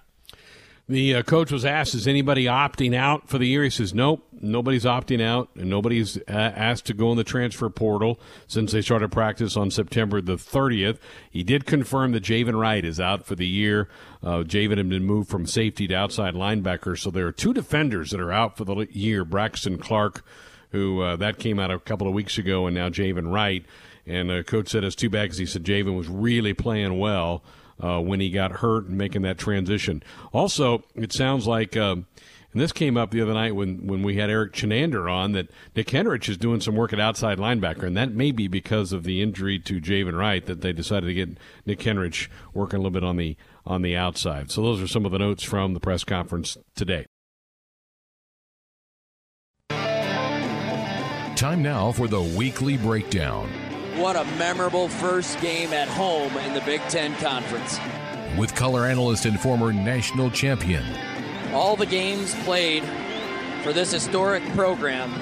[0.89, 4.27] The uh, coach was asked, "Is anybody opting out for the year?" He says, "Nope,
[4.41, 8.19] nobody's opting out, and nobody's uh, asked to go in the transfer portal
[8.49, 10.99] since they started practice on September the 30th."
[11.31, 13.89] He did confirm that Javin Wright is out for the year.
[14.25, 18.11] Uh, Javin had been moved from safety to outside linebacker, so there are two defenders
[18.11, 20.25] that are out for the year: Braxton Clark,
[20.73, 23.65] who uh, that came out a couple of weeks ago, and now Javin Wright.
[24.05, 27.45] And uh, coach said it's too bad because he said Javin was really playing well
[27.81, 30.03] uh, when he got hurt and making that transition.
[30.33, 31.77] Also, it sounds like.
[31.77, 32.07] Um,
[32.53, 35.51] and this came up the other night when, when we had Erik Chinander on that
[35.75, 39.05] Nick Henrich is doing some work at outside linebacker, and that may be because of
[39.05, 42.91] the injury to Javin Wright that they decided to get Nick Henrich working a little
[42.91, 44.51] bit on the on the outside.
[44.51, 47.07] So those are some of the notes from the press conference today.
[51.37, 53.49] Time now for the weekly breakdown.
[53.97, 57.79] What a memorable first game at home in the Big Ten Conference.
[58.39, 60.83] With color analyst and former national champion.
[61.53, 62.83] All the games played
[63.63, 65.13] for this historic program,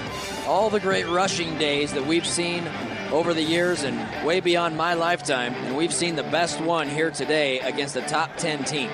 [0.47, 2.65] all the great rushing days that we've seen
[3.11, 7.11] over the years and way beyond my lifetime, and we've seen the best one here
[7.11, 8.91] today against a top 10 team.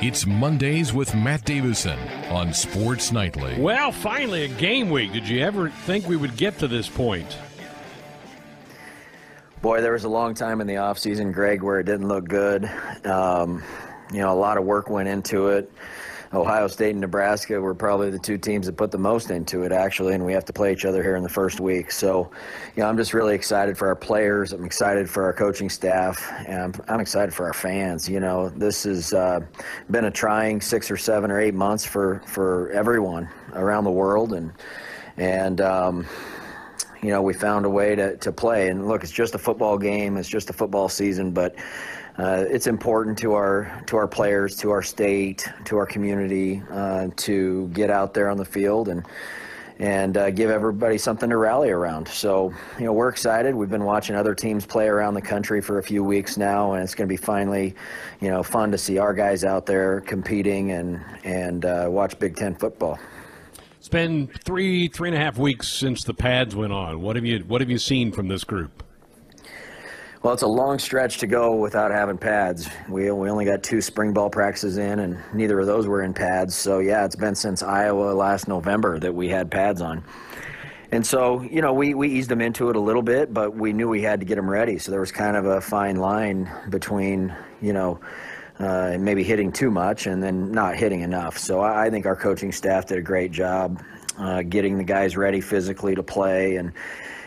[0.00, 1.98] It's Mondays with Matt Davison
[2.30, 3.58] on Sports Nightly.
[3.58, 5.12] Well, finally, a game week.
[5.12, 7.36] Did you ever think we would get to this point?
[9.62, 12.28] Boy, there was a long time in the off season, Greg, where it didn't look
[12.28, 12.70] good.
[13.04, 13.62] Um,
[14.12, 15.70] you know, a lot of work went into it.
[16.32, 19.72] Ohio State and Nebraska were probably the two teams that put the most into it,
[19.72, 21.90] actually, and we have to play each other here in the first week.
[21.90, 22.30] So,
[22.76, 24.52] you know, I'm just really excited for our players.
[24.52, 28.08] I'm excited for our coaching staff, and I'm, I'm excited for our fans.
[28.08, 29.40] You know, this has uh,
[29.90, 34.32] been a trying six or seven or eight months for for everyone around the world,
[34.32, 34.52] and
[35.16, 36.06] and um,
[37.02, 38.68] you know, we found a way to, to play.
[38.68, 40.16] And look, it's just a football game.
[40.16, 41.54] It's just a football season, but
[42.18, 47.08] uh, it's important to our to our players, to our state, to our community uh,
[47.16, 49.04] to get out there on the field and
[49.78, 52.06] and uh, give everybody something to rally around.
[52.06, 53.54] So, you know, we're excited.
[53.54, 56.84] We've been watching other teams play around the country for a few weeks now, and
[56.84, 57.74] it's going to be finally,
[58.20, 62.36] you know, fun to see our guys out there competing and and uh, watch Big
[62.36, 62.98] Ten football.
[63.90, 67.00] Been three, three and a half weeks since the pads went on.
[67.00, 68.84] What have you What have you seen from this group?
[70.22, 72.68] Well, it's a long stretch to go without having pads.
[72.88, 76.14] We, we only got two spring ball practices in, and neither of those were in
[76.14, 76.54] pads.
[76.54, 80.04] So, yeah, it's been since Iowa last November that we had pads on.
[80.92, 83.72] And so, you know, we, we eased them into it a little bit, but we
[83.72, 84.78] knew we had to get them ready.
[84.78, 87.98] So there was kind of a fine line between, you know,
[88.60, 91.38] uh, maybe hitting too much and then not hitting enough.
[91.38, 93.82] So I, I think our coaching staff did a great job
[94.18, 96.72] uh, getting the guys ready physically to play and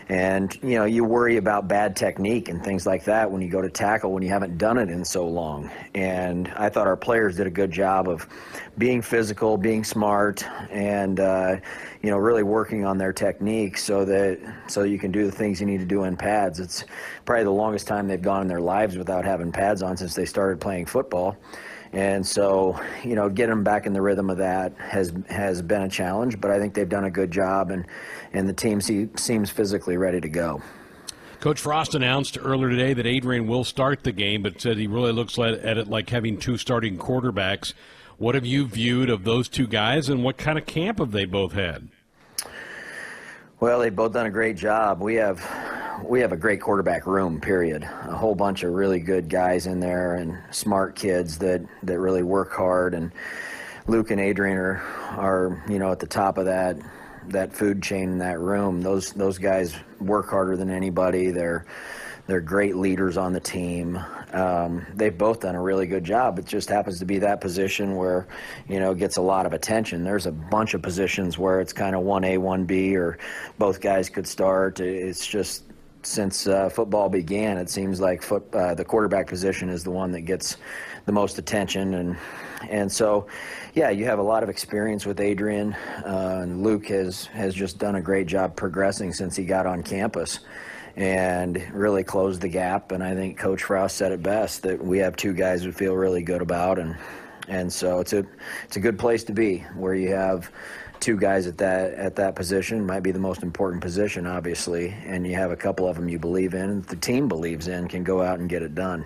[0.08, 3.62] and you know you worry about bad technique and things like that when you go
[3.62, 5.70] to tackle when you haven't done it in so long.
[5.94, 8.28] And I thought our players did a good job of
[8.76, 11.56] being physical, being smart, and uh,
[12.02, 15.60] you know really working on their technique so that so you can do the things
[15.60, 16.60] you need to do in pads.
[16.60, 16.84] It's
[17.24, 20.26] probably the longest time they've gone in their lives without having pads on since they
[20.26, 21.36] started playing football.
[21.94, 25.82] And so, you know, getting them back in the rhythm of that has has been
[25.82, 27.86] a challenge, but I think they've done a good job, and
[28.34, 30.60] and the team see, seems physically ready to go.
[31.40, 35.12] Coach Frost announced earlier today that Adrian will start the game, but said he really
[35.12, 37.74] looks at it like having two starting quarterbacks.
[38.16, 41.24] What have you viewed of those two guys, and what kind of camp have they
[41.24, 41.88] both had?
[43.60, 45.00] Well, they've both done a great job.
[45.00, 45.42] We have
[46.04, 47.40] we have a great quarterback room.
[47.40, 47.82] Period.
[47.82, 52.22] A whole bunch of really good guys in there and smart kids that that really
[52.22, 52.94] work hard.
[52.94, 53.12] And
[53.86, 56.78] Luke and Adrian are are you know at the top of that
[57.28, 58.82] that food chain in that room.
[58.82, 61.30] Those those guys work harder than anybody.
[61.30, 61.66] They're
[62.26, 64.00] they're great leaders on the team.
[64.32, 66.38] Um, they've both done a really good job.
[66.38, 68.26] It just happens to be that position where,
[68.66, 70.04] you know, gets a lot of attention.
[70.04, 73.18] There's a bunch of positions where it's kind of 1A, 1B, or
[73.58, 74.80] both guys could start.
[74.80, 75.64] It's just
[76.02, 80.12] since uh, football began, it seems like foot, uh, the quarterback position is the one
[80.12, 80.56] that gets
[81.06, 82.16] the most attention, and
[82.70, 83.26] and so,
[83.74, 85.74] yeah, you have a lot of experience with Adrian.
[86.04, 89.82] Uh, and Luke has has just done a great job progressing since he got on
[89.82, 90.40] campus,
[90.96, 92.92] and really closed the gap.
[92.92, 95.94] And I think Coach Frost said it best that we have two guys we feel
[95.94, 96.96] really good about, and
[97.48, 98.26] and so it's a
[98.64, 100.50] it's a good place to be where you have
[101.00, 105.26] two guys at that at that position might be the most important position, obviously, and
[105.26, 108.22] you have a couple of them you believe in, the team believes in, can go
[108.22, 109.04] out and get it done.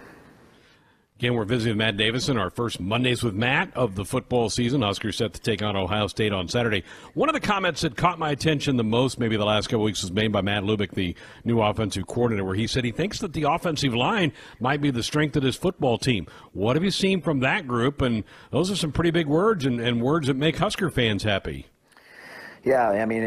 [1.19, 4.83] Again, we're visiting Matt Davison, our first Mondays with Matt of the football season.
[4.83, 6.85] Huskers set to take on Ohio State on Saturday.
[7.15, 10.01] One of the comments that caught my attention the most, maybe the last couple weeks,
[10.03, 13.33] was made by Matt Lubick, the new offensive coordinator, where he said he thinks that
[13.33, 16.29] the offensive line might be the strength of his football team.
[16.53, 18.01] What have you seen from that group?
[18.01, 21.67] And those are some pretty big words and, and words that make Husker fans happy.
[22.69, 23.23] Yeah, I mean,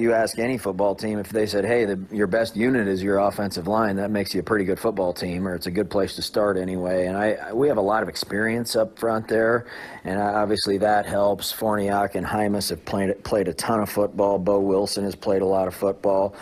[0.00, 3.18] you ask any football team if they said, "Hey, the, your best unit is your
[3.18, 6.16] offensive line," that makes you a pretty good football team, or it's a good place
[6.16, 7.04] to start anyway.
[7.04, 9.66] And I, we have a lot of experience up front there,
[10.04, 11.52] and obviously that helps.
[11.52, 14.38] Farniok and Jaimes have played played a ton of football.
[14.38, 16.34] Boe Wilson has played a lot of football.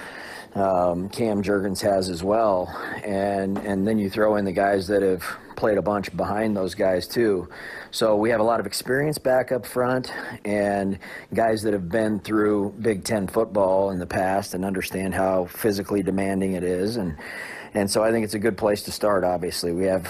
[0.54, 2.68] Um, Cam Jurgens has as well,
[3.04, 5.24] and and then you throw in the guys that have
[5.56, 7.48] played a bunch behind those guys too.
[7.90, 10.12] So we have a lot of experience back up front
[10.44, 10.98] and
[11.32, 16.02] guys that have been through Big Ten football in the past and understand how physically
[16.02, 16.96] demanding it is.
[16.96, 17.16] And
[17.74, 19.24] and so I think it's a good place to start.
[19.24, 20.08] Obviously, we have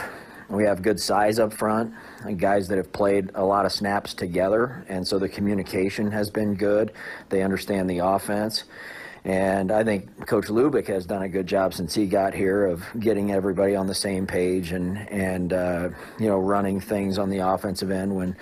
[0.50, 1.94] we have good size up front,
[2.36, 6.54] guys that have played a lot of snaps together, and so the communication has been
[6.54, 6.92] good.
[7.30, 8.64] They understand the offense.
[9.24, 12.84] And I think Coach Lubick has done a good job since he got here of
[12.98, 17.38] getting everybody on the same page and and uh, you know running things on the
[17.38, 18.36] offensive end when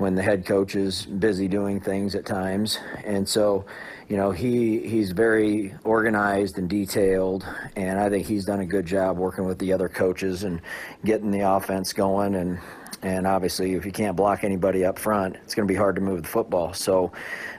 [0.00, 2.78] when the head coach is busy doing things at times.
[3.04, 3.66] And so,
[4.08, 8.86] you know, he he's very organized and detailed, and I think he's done a good
[8.86, 10.62] job working with the other coaches and
[11.04, 12.58] getting the offense going and
[13.02, 16.00] and obviously, if you can't block anybody up front, it's going to be hard to
[16.00, 16.72] move the football.
[16.74, 17.12] So,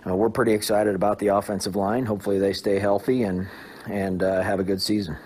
[0.08, 2.06] uh, we're pretty excited about the offensive line.
[2.06, 3.48] Hopefully, they stay healthy and
[3.88, 5.18] and uh, have a good season.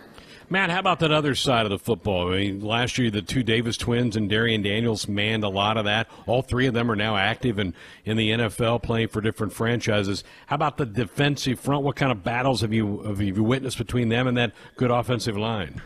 [0.48, 2.32] Matt, how about that other side of the football?
[2.32, 5.86] I mean, last year the two Davis twins and Darrion Daniels manned a lot of
[5.86, 6.08] that.
[6.28, 7.74] All three of them are now active in,
[8.06, 10.24] in the NFL, playing for different franchises.
[10.46, 11.84] How about the defensive front?
[11.84, 15.36] What kind of battles have you have you witnessed between them and that good offensive
[15.36, 15.82] line?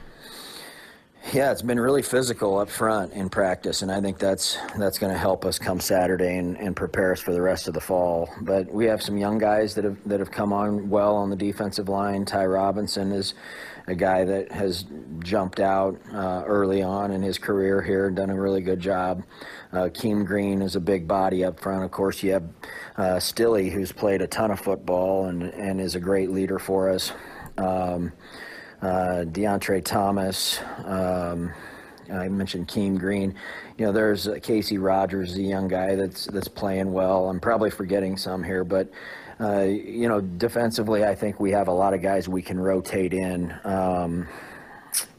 [1.33, 5.13] Yeah, it's been really physical up front in practice, and I think that's that's going
[5.13, 8.33] to help us come Saturday and, and prepare us for the rest of the fall.
[8.41, 11.35] But we have some young guys that have that have come on well on the
[11.35, 12.25] defensive line.
[12.25, 13.35] Ty Robinson is
[13.85, 14.85] a guy that has
[15.19, 19.21] jumped out uh, early on in his career here, and done a really good job.
[19.71, 21.83] Uh, Keem Green is a big body up front.
[21.83, 22.49] Of course, you have
[22.97, 27.11] uh, who's played a ton of football and and is a great leader for us.
[27.57, 28.13] Um,
[28.81, 30.59] uh, Deontre Thomas.
[30.85, 31.53] Um,
[32.11, 33.35] I mentioned Keem Green.
[33.77, 37.29] You know, there's Casey Rogers, a young guy that's that's playing well.
[37.29, 38.89] I'm probably forgetting some here, but
[39.39, 43.13] uh, you know, defensively, I think we have a lot of guys we can rotate
[43.13, 43.53] in.
[43.63, 44.27] Um,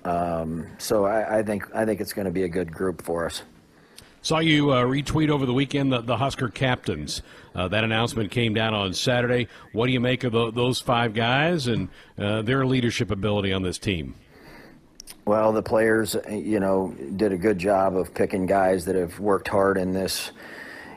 [0.04, 3.26] um, so I, I think I think it's going to be a good group for
[3.26, 3.42] us.
[4.22, 7.22] Saw you uh, retweet over the weekend the, the Husker captains.
[7.54, 9.48] Uh, that announcement came down on Saturday.
[9.72, 13.62] What do you make of the, those five guys and uh, their leadership ability on
[13.62, 14.14] this team?
[15.24, 19.48] Well, the players, you know, did a good job of picking guys that have worked
[19.48, 20.32] hard in this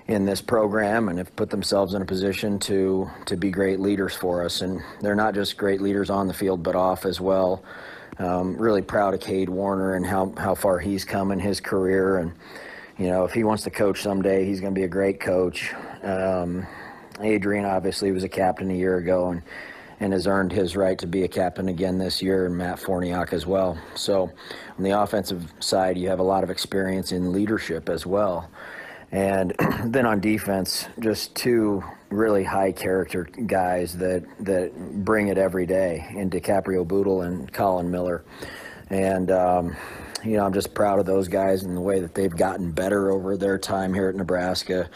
[0.05, 4.13] in this program and have put themselves in a position to to be great leaders
[4.13, 4.61] for us.
[4.61, 7.63] And they're not just great leaders on the field, but off as well.
[8.19, 12.17] Um, really proud of Cade Warner and how, how far he's come in his career.
[12.17, 12.33] And,
[12.97, 15.73] you know, if he wants to coach someday, he's going to be a great coach.
[16.03, 16.67] Um,
[17.21, 19.41] Adrian obviously was a captain a year ago and,
[19.99, 23.33] and has earned his right to be a captain again this year, and Matt Farniok
[23.33, 23.77] as well.
[23.95, 24.31] So,
[24.77, 28.49] on the offensive side, you have a lot of experience in leadership as well.
[29.11, 29.53] And
[29.85, 36.07] then on defense, just two really high character guys that, that bring it every day
[36.15, 38.23] in DiCaprio Bootle and Collin Miller.
[38.89, 39.75] And, um,
[40.23, 43.11] you know, I'm just proud of those guys and the way that they've gotten better
[43.11, 44.89] over their time here at Nebraska.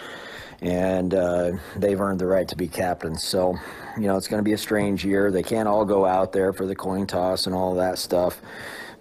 [0.62, 3.24] And uh, they've earned the right to be captains.
[3.24, 3.56] So,
[3.96, 5.32] you know, it's going to be a strange year.
[5.32, 8.42] They can't all go out there for the coin toss and all that stuff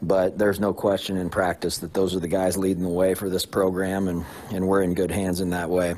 [0.02, 3.30] but there's no question in practice that those are the guys leading the way for
[3.30, 5.94] this program, and, and we're in good hands in that way.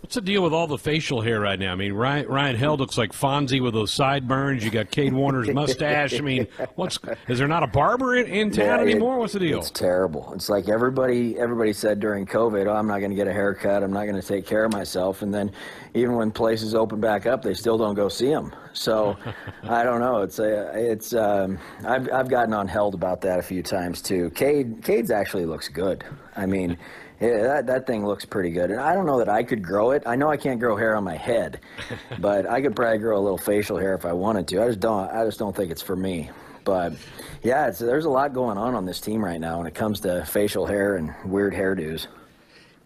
[0.00, 1.72] What's the deal with all the facial hair right now?
[1.72, 4.64] I mean, Ryan, Ryan Held looks like Fonzie with those sideburns.
[4.64, 6.14] You got Cade Warner's mustache.
[6.14, 9.18] I mean, what's is there not a barber in, in town yeah, anymore?
[9.18, 9.58] What's the deal?
[9.58, 10.32] It's terrible.
[10.32, 13.82] It's like everybody everybody said during COVID, "Oh, I'm not going to get a haircut.
[13.82, 15.50] I'm not going to take care of myself." And then,
[15.94, 18.54] even when places open back up, they still don't go see them.
[18.74, 19.16] So,
[19.64, 20.22] I don't know.
[20.22, 24.30] It's a it's um, I've I've gotten on Held about that a few times too.
[24.30, 26.04] Cade Cade's actually looks good.
[26.36, 26.78] I mean.
[27.20, 28.70] Yeah, that, that thing looks pretty good.
[28.70, 30.02] And I don't know that I could grow it.
[30.04, 31.60] I know I can't grow hair on my head,
[32.18, 34.62] but I could probably grow a little facial hair if I wanted to.
[34.62, 35.10] I just don't.
[35.10, 36.30] I just don't think it's for me.
[36.64, 36.94] But
[37.42, 40.24] yeah, there's a lot going on on this team right now when it comes to
[40.26, 42.08] facial hair and weird hairdos.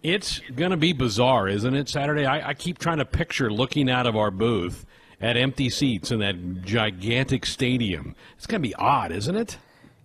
[0.02, 1.88] It's going to be bizarre, isn't it?
[1.88, 2.24] Saturday.
[2.24, 4.86] I, I keep trying to picture looking out of our booth
[5.20, 8.14] at empty seats in that gigantic stadium.
[8.36, 9.58] It's going to be odd, isn't it?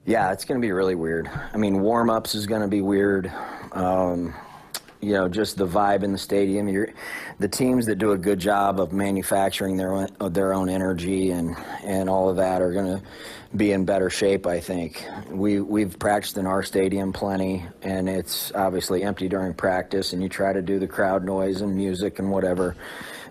[0.06, 1.30] Yeah, it's going to be really weird.
[1.52, 3.32] I mean, warm ups is going to be weird.
[3.72, 4.36] Um,
[5.02, 6.68] you know, just the vibe in the stadium.
[6.68, 6.90] You're,
[7.40, 11.56] the teams that do a good job of manufacturing their own, their own energy and,
[11.84, 13.02] and all of that are going to
[13.58, 14.46] be in better shape.
[14.46, 20.14] I think we we've practiced in our stadium plenty, and it's obviously empty during practice.
[20.14, 22.76] And you try to do the crowd noise and music and whatever,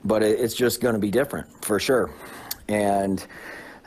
[0.05, 2.11] but it, it's just going to be different for sure.
[2.69, 3.25] And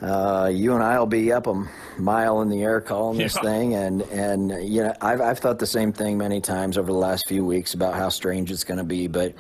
[0.01, 1.67] uh, you and I will be up a
[1.97, 3.41] mile in the air calling this yeah.
[3.41, 6.97] thing, and and you know I've I've thought the same thing many times over the
[6.97, 9.07] last few weeks about how strange it's going to be.
[9.07, 9.33] But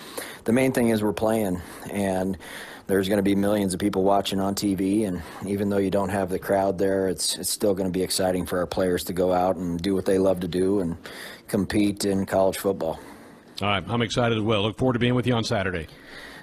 [0.45, 2.37] the main thing is we're playing, and
[2.87, 6.09] there's going to be millions of people watching on TV, and even though you don't
[6.09, 9.13] have the crowd there, it's it's still going to be exciting for our players to
[9.13, 10.97] go out and do what they love to do and
[11.47, 12.99] compete in college football.
[13.61, 14.63] All right, I'm excited as well.
[14.63, 15.87] Look forward to being with you on Saturday.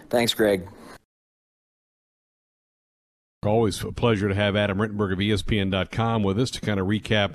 [0.08, 0.68] Thanks, Greg.
[3.44, 7.34] Always a pleasure to have Adam Rittenberg of ESPN.com with us to kind of recap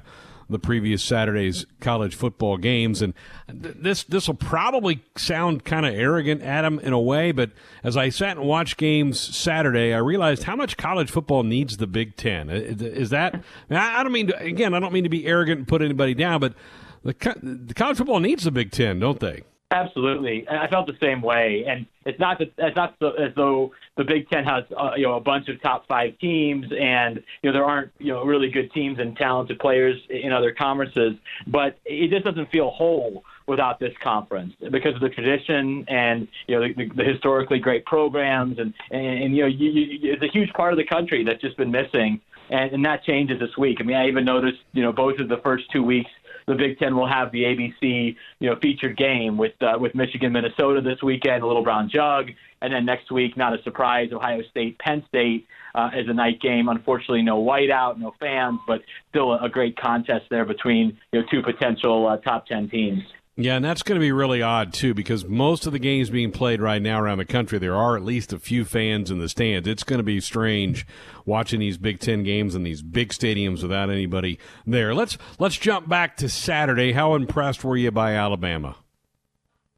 [0.50, 3.02] the previous Saturday's college football games.
[3.02, 3.14] And
[3.48, 7.52] this this will probably sound kind of arrogant, Adam, in a way, but
[7.84, 11.88] as I sat and watched games Saturday, I realized how much college football needs the
[11.88, 12.50] Big Ten.
[12.50, 13.44] Is that?
[13.70, 16.40] I don't mean to, again, I don't mean to be arrogant and put anybody down,
[16.40, 16.56] but
[17.04, 19.44] the, the college football needs the Big Ten, don't they?
[19.72, 23.72] Absolutely, I felt the same way, and it's not that it's not so, as though
[23.98, 27.52] the Big Ten has uh, you know a bunch of top five teams, and you
[27.52, 31.14] know there aren't you know really good teams and talented players in other conferences,
[31.46, 36.60] but it just doesn't feel whole without this conference because of the tradition and you
[36.60, 40.32] know the, the historically great programs and and, and you know you, you, it's a
[40.34, 43.78] huge part of the country that's just been missing, and, and that changes this week.
[43.80, 46.10] I mean, I even noticed you know both of the first two weeks
[46.50, 50.34] the Big Ten will have the ABC, you know, featured game with uh, with Michigan,
[50.34, 52.32] Minnesota this weekend, a Little Brown Jug,
[52.62, 55.46] and then next week, not a surprise, Ohio State, Penn State
[55.76, 56.68] uh, as a night game.
[56.68, 58.82] Unfortunately, no whiteout, no fans, but
[59.12, 63.04] still a, a great contest there between you know two potential uh, top ten teams.
[63.42, 66.30] Yeah, and that's going to be really odd too, because most of the games being
[66.30, 69.30] played right now around the country, there are at least a few fans in the
[69.30, 69.66] stands.
[69.66, 70.86] It's going to be strange
[71.26, 74.94] watching these Big Ten games in these big stadiums without anybody there.
[74.94, 76.92] Let's let's jump back to Saturday.
[76.92, 78.76] How impressed were you by Alabama?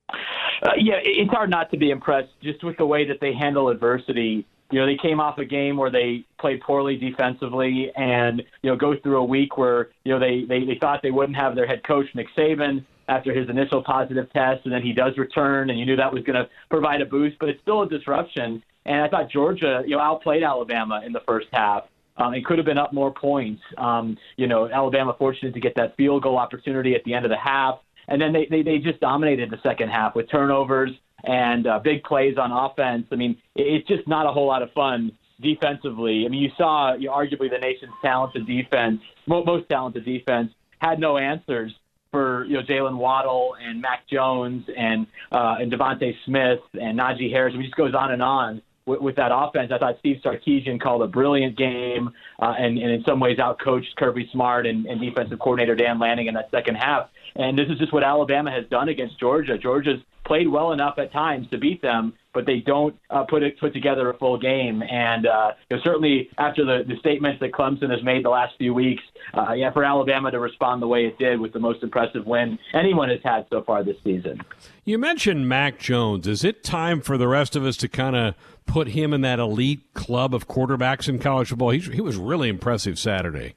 [0.09, 3.69] Uh, yeah, it's hard not to be impressed just with the way that they handle
[3.69, 4.43] adversity.
[4.71, 8.75] You know, they came off a game where they played poorly defensively, and you know,
[8.75, 11.67] go through a week where you know they they, they thought they wouldn't have their
[11.67, 15.77] head coach Nick Saban after his initial positive test, and then he does return, and
[15.77, 18.63] you knew that was going to provide a boost, but it's still a disruption.
[18.85, 21.83] And I thought Georgia, you know, outplayed Alabama in the first half.
[22.17, 23.61] Um, it could have been up more points.
[23.77, 27.31] Um, you know, Alabama fortunate to get that field goal opportunity at the end of
[27.31, 30.91] the half, and then they they, they just dominated the second half with turnovers
[31.23, 33.07] and uh, big plays on offense.
[33.11, 36.25] I mean, it's just not a whole lot of fun defensively.
[36.25, 40.99] I mean, you saw you know, arguably the nation's talented defense, most talented defense, had
[40.99, 41.73] no answers
[42.11, 47.31] for you know Jaylen Waddle and Mac Jones and uh, and DeVonta Smith and Najee
[47.31, 47.55] Harris.
[47.55, 49.71] It just goes on and on with, with that offense.
[49.73, 53.95] I thought Steve Sarkisian called a brilliant game uh, and, and in some ways outcoached
[53.97, 57.09] Kirby Smart and, and defensive coordinator Dan Lanning in that second half.
[57.35, 59.57] And this is just what Alabama has done against Georgia.
[59.57, 60.01] Georgia's
[60.31, 63.73] played well enough at times to beat them, but they don't uh, put it put
[63.73, 64.81] together a full game.
[64.81, 65.51] And uh,
[65.83, 69.03] certainly after the, the statements that Clemson has made the last few weeks,
[69.33, 72.57] uh, yeah, for Alabama to respond the way it did with the most impressive win
[72.73, 74.39] anyone has had so far this season.
[74.85, 76.25] You mentioned Mac Jones.
[76.27, 79.39] Is it time for the rest of us to kind of put him in that
[79.39, 81.71] elite club of quarterbacks in college football?
[81.71, 83.55] He, he was really impressive Saturday.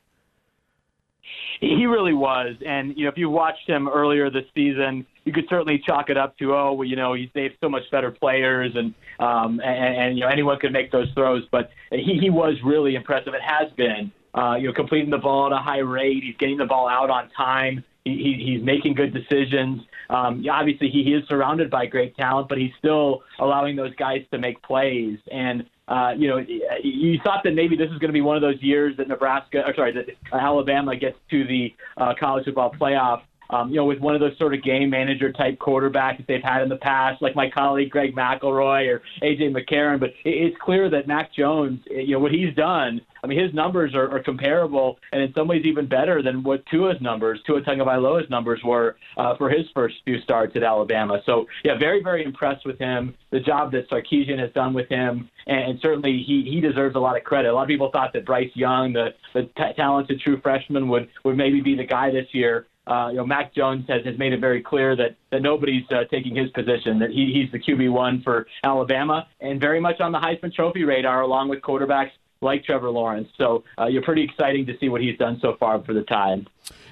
[1.61, 5.46] He really was, and you know, if you watched him earlier this season, you could
[5.48, 8.72] certainly chalk it up to, oh, well, you know, he's have so much better players,
[8.74, 11.44] and um, and, and you know, anyone could make those throws.
[11.50, 13.34] But he he was really impressive.
[13.34, 16.22] It has been, uh, you know, completing the ball at a high rate.
[16.24, 17.84] He's getting the ball out on time.
[18.05, 19.82] He, he he's making good decisions.
[20.11, 24.38] Um, obviously, he is surrounded by great talent, but he's still allowing those guys to
[24.38, 25.18] make plays.
[25.32, 26.39] And uh, you know,
[26.82, 29.62] you thought that maybe this is going to be one of those years that Nebraska,
[29.66, 33.22] or sorry, that Alabama gets to the uh, college football playoff.
[33.55, 36.42] Um, you know, with one of those sort of game manager type quarterbacks that they've
[36.42, 40.00] had in the past, like my colleague Greg McElroy or AJ McCarron.
[40.00, 43.94] But it's clear that Mac Jones, you know, what he's done I mean, his numbers
[43.94, 48.28] are, are comparable and in some ways even better than what Tua's numbers, Tua Tagovailoa's
[48.28, 51.22] numbers were uh, for his first few starts at Alabama.
[51.24, 53.14] So, yeah, very, very impressed with him.
[53.30, 56.98] The job that Sarkisian has done with him, and, and certainly he, he deserves a
[56.98, 57.48] lot of credit.
[57.48, 61.09] A lot of people thought that Bryce Young, the, the t- talented true freshman, would,
[61.24, 62.66] would maybe be the guy this year.
[62.87, 66.05] Uh, you know, Mac Jones has, has made it very clear that, that nobody's uh,
[66.11, 70.18] taking his position, that he, he's the QB1 for Alabama, and very much on the
[70.18, 72.11] Heisman Trophy radar, along with quarterbacks
[72.43, 73.28] like Trevor Lawrence.
[73.39, 76.47] So uh, you're pretty exciting to see what he's done so far for the Tide.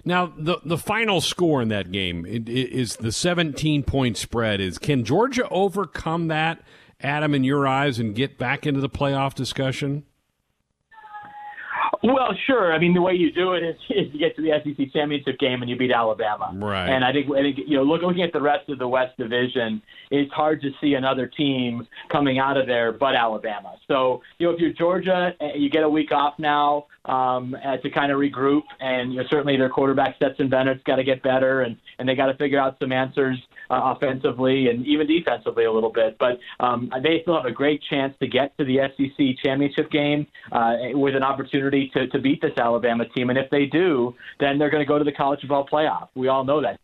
[0.05, 4.61] Now, the the final score in that game is the 17 point spread.
[4.61, 6.62] Is can Georgia overcome that,
[7.01, 10.05] Adam, in your eyes, and get back into the playoff discussion?
[12.03, 12.72] Well, sure.
[12.72, 15.38] I mean, the way you do it is, is you get to the SEC championship
[15.38, 16.50] game and you beat Alabama.
[16.55, 16.88] Right.
[16.88, 19.16] And I think, I think you know, look, looking at the rest of the West
[19.16, 19.80] Division,
[20.11, 23.76] it's hard to see another team coming out of there but Alabama.
[23.86, 27.76] So, you know, if you're Georgia, eh, you get a week off now um, uh,
[27.78, 31.22] to kind of regroup, and you know, certainly their quarterback Stetson Bennett's got to get
[31.22, 33.38] better, and and they got to figure out some answers
[33.73, 36.16] uh, offensively and even defensively a little bit.
[36.18, 40.27] But um, they still have a great chance to get to the SEC championship game
[40.53, 43.31] uh, with an opportunity to, to beat this Alabama team.
[43.31, 46.09] And if they do, then they're going to go to the college football playoff.
[46.14, 46.79] We all know that.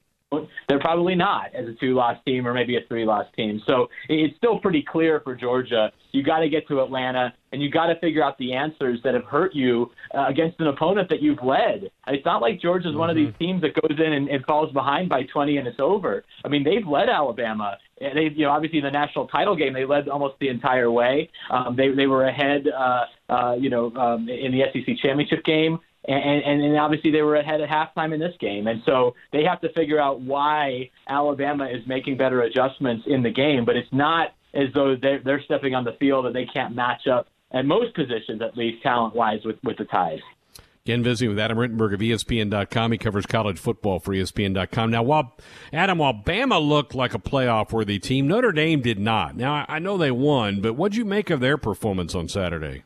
[0.69, 3.63] They're probably not as a two-loss team or maybe a three-loss team.
[3.67, 5.91] So it's still pretty clear for Georgia.
[6.13, 9.15] You got to get to Atlanta, and you got to figure out the answers that
[9.15, 11.91] have hurt you uh, against an opponent that you've led.
[12.09, 12.99] It's not like Georgia's mm-hmm.
[12.99, 13.45] one of these mm-hmm.
[13.45, 16.25] teams that goes in and, and falls behind by 20 and it's over.
[16.45, 17.79] I mean, they've led Alabama.
[17.99, 21.31] They, you know, obviously in the national title game, they led almost the entire way.
[21.51, 25.81] Um, they they were ahead, uh, uh, you know, um, in the SEC championship game
[26.09, 28.67] and, and, and obviously they were ahead at halftime in this game.
[28.67, 33.31] And so they have to figure out why Alabama is making better adjustments in the
[33.31, 33.65] game.
[33.65, 37.07] But it's not as though they're, they're stepping on the field and they can't match
[37.07, 40.21] up at most positions, at least talent wise, with, with the Tide.
[40.85, 42.93] Again, visiting with Adam Rittenberg of ESPN.com.
[42.93, 44.91] He covers college football for ESPN.com.
[44.91, 45.37] Now, while
[45.71, 49.37] Adam, while Bama looked like a playoff worthy team, Notre Dame did not.
[49.37, 52.85] Now, I know they won, but what'd you make of their performance on Saturday?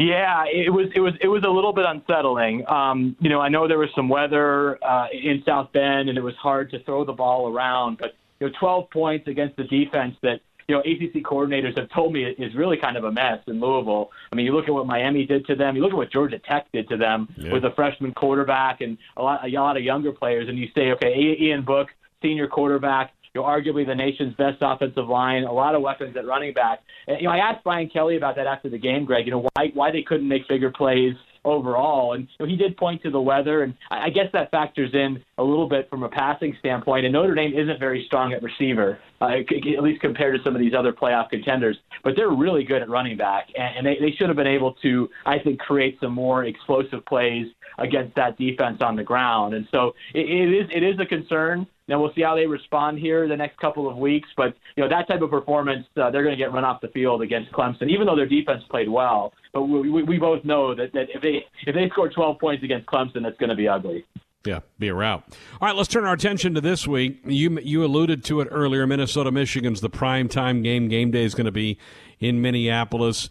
[0.00, 2.66] Yeah, it was it was it was a little bit unsettling.
[2.66, 6.22] Um, you know, I know there was some weather uh, in South Bend, and it
[6.22, 7.98] was hard to throw the ball around.
[7.98, 12.14] But you know, 12 points against the defense that you know ACC coordinators have told
[12.14, 14.10] me is really kind of a mess in Louisville.
[14.32, 15.76] I mean, you look at what Miami did to them.
[15.76, 17.52] You look at what Georgia Tech did to them yeah.
[17.52, 20.92] with a freshman quarterback and a lot a lot of younger players, and you say,
[20.92, 21.88] okay, Ian Book,
[22.22, 26.26] senior quarterback you know, arguably the nation's best offensive line, a lot of weapons at
[26.26, 26.80] running back.
[27.06, 29.26] And, you know, I asked Brian Kelly about that after the game, Greg.
[29.26, 31.14] You know, why why they couldn't make bigger plays
[31.44, 32.14] overall.
[32.14, 35.22] And you know, he did point to the weather, and I guess that factors in
[35.38, 37.04] a little bit from a passing standpoint.
[37.04, 40.60] And Notre Dame isn't very strong at receiver, uh, at least compared to some of
[40.60, 41.76] these other playoff contenders.
[42.04, 45.08] But they're really good at running back, and they, they should have been able to,
[45.26, 47.46] I think, create some more explosive plays
[47.78, 49.54] against that defense on the ground.
[49.54, 51.66] And so it, it is it is a concern.
[51.90, 54.28] Now we'll see how they respond here the next couple of weeks.
[54.36, 56.88] But you know that type of performance, uh, they're going to get run off the
[56.88, 59.32] field against Clemson, even though their defense played well.
[59.52, 62.62] But we, we, we both know that, that if they if they score 12 points
[62.62, 64.06] against Clemson, it's going to be ugly.
[64.46, 65.24] Yeah, be a rout.
[65.60, 67.20] All right, let's turn our attention to this week.
[67.26, 68.86] You you alluded to it earlier.
[68.86, 70.88] Minnesota Michigan's the prime time game.
[70.88, 71.76] Game day is going to be
[72.20, 73.28] in Minneapolis.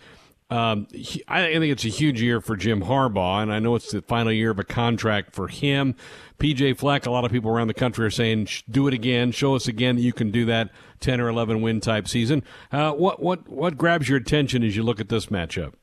[0.50, 0.88] Um,
[1.28, 4.32] I think it's a huge year for Jim Harbaugh, and I know it's the final
[4.32, 5.95] year of a contract for him.
[6.39, 9.56] PJ Fleck, a lot of people around the country are saying, "Do it again, show
[9.56, 10.72] us again that you can do that
[11.02, 14.82] 10 or 11 win type season." Uh, what what what grabs your attention as you
[14.82, 15.74] look at this matchup?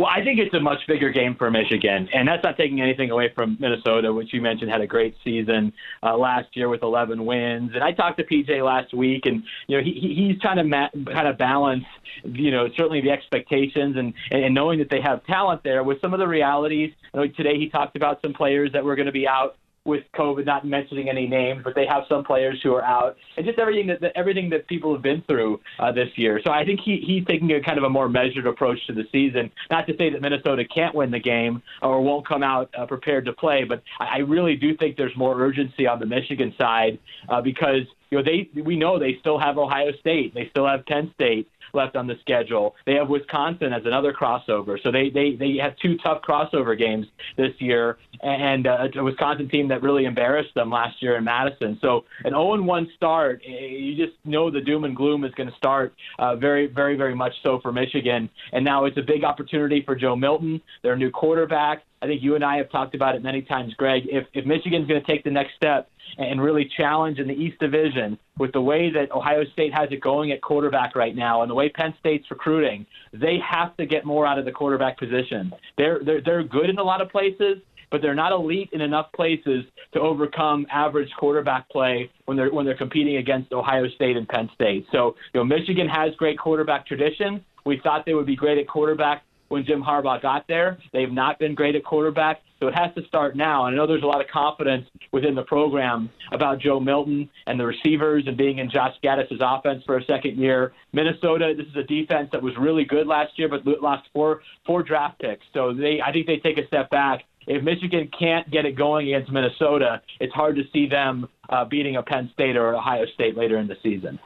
[0.00, 3.10] Well, I think it's a much bigger game for Michigan, and that's not taking anything
[3.10, 7.22] away from Minnesota, which you mentioned had a great season uh, last year with 11
[7.22, 7.72] wins.
[7.74, 10.88] And I talked to PJ last week, and you know he, he's trying to ma-
[11.12, 11.84] kind of balance,
[12.24, 16.14] you know, certainly the expectations and and knowing that they have talent there with some
[16.14, 16.94] of the realities.
[17.12, 20.04] You know, today he talked about some players that were going to be out with
[20.14, 23.58] COVID, not mentioning any names, but they have some players who are out, and just
[23.58, 26.40] everything that, everything that people have been through uh, this year.
[26.44, 29.04] So I think he he's taking a kind of a more measured approach to the
[29.10, 29.50] season.
[29.70, 33.24] Not to say that Minnesota can't win the game or won't come out uh, prepared
[33.24, 36.98] to play, but I, I really do think there's more urgency on the Michigan side
[37.30, 40.84] uh, because you know they we know they still have Ohio State, they still have
[40.84, 42.74] Penn State left on the schedule.
[42.86, 47.06] They have Wisconsin as another crossover, so they they they have two tough crossover games
[47.36, 51.78] this year, and uh, a Wisconsin team that really embarrassed them last year in Madison.
[51.80, 55.56] So an 0-1 start, eh, you just know the doom and gloom is going to
[55.56, 59.82] start uh, very very very much so for Michigan, and now it's a big opportunity
[59.84, 61.82] for Joe Milton, their new quarterback.
[62.02, 64.04] I think you and I have talked about it many times, Greg.
[64.06, 67.58] If if Michigan's going to take the next step and really challenge in the East
[67.58, 71.50] Division with the way that Ohio State has it going at quarterback right now and
[71.50, 75.52] the way Penn State's recruiting, they have to get more out of the quarterback position.
[75.76, 77.58] They're they're they're good in a lot of places,
[77.90, 82.64] but they're not elite in enough places to overcome average quarterback play when they're when
[82.64, 84.86] they're competing against Ohio State and Penn State.
[84.90, 87.44] So, you know, Michigan has great quarterback tradition.
[87.66, 90.78] We thought they would be great at quarterback when Jim Harbaugh got there.
[90.92, 93.66] They've not been great at quarterback, so it has to start now.
[93.66, 97.58] And I know there's a lot of confidence within the program about Joe Milton and
[97.58, 100.72] the receivers and being in Josh Gattis' offense for a second year.
[100.92, 104.82] Minnesota, this is a defense that was really good last year, but lost four four
[104.82, 105.44] draft picks.
[105.52, 107.24] So they, I think they take a step back.
[107.46, 111.96] If Michigan can't get it going against Minnesota, it's hard to see them uh, beating
[111.96, 114.20] a Penn State or Ohio State later in the season.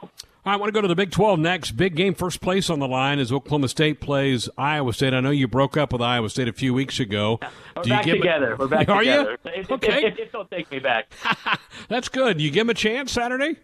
[0.47, 1.71] I want to go to the Big 12 next.
[1.71, 5.15] Big game, first place on the line as Oklahoma State plays Iowa State.
[5.15, 7.39] I know you broke up with Iowa State a few weeks ago.
[7.75, 8.55] We're Do you back together.
[8.59, 9.37] We're back are together.
[9.43, 9.51] You?
[9.55, 10.05] If, okay.
[10.05, 11.11] If, if, if they'll take me back.
[11.89, 12.39] That's good.
[12.39, 13.57] You give them a chance Saturday?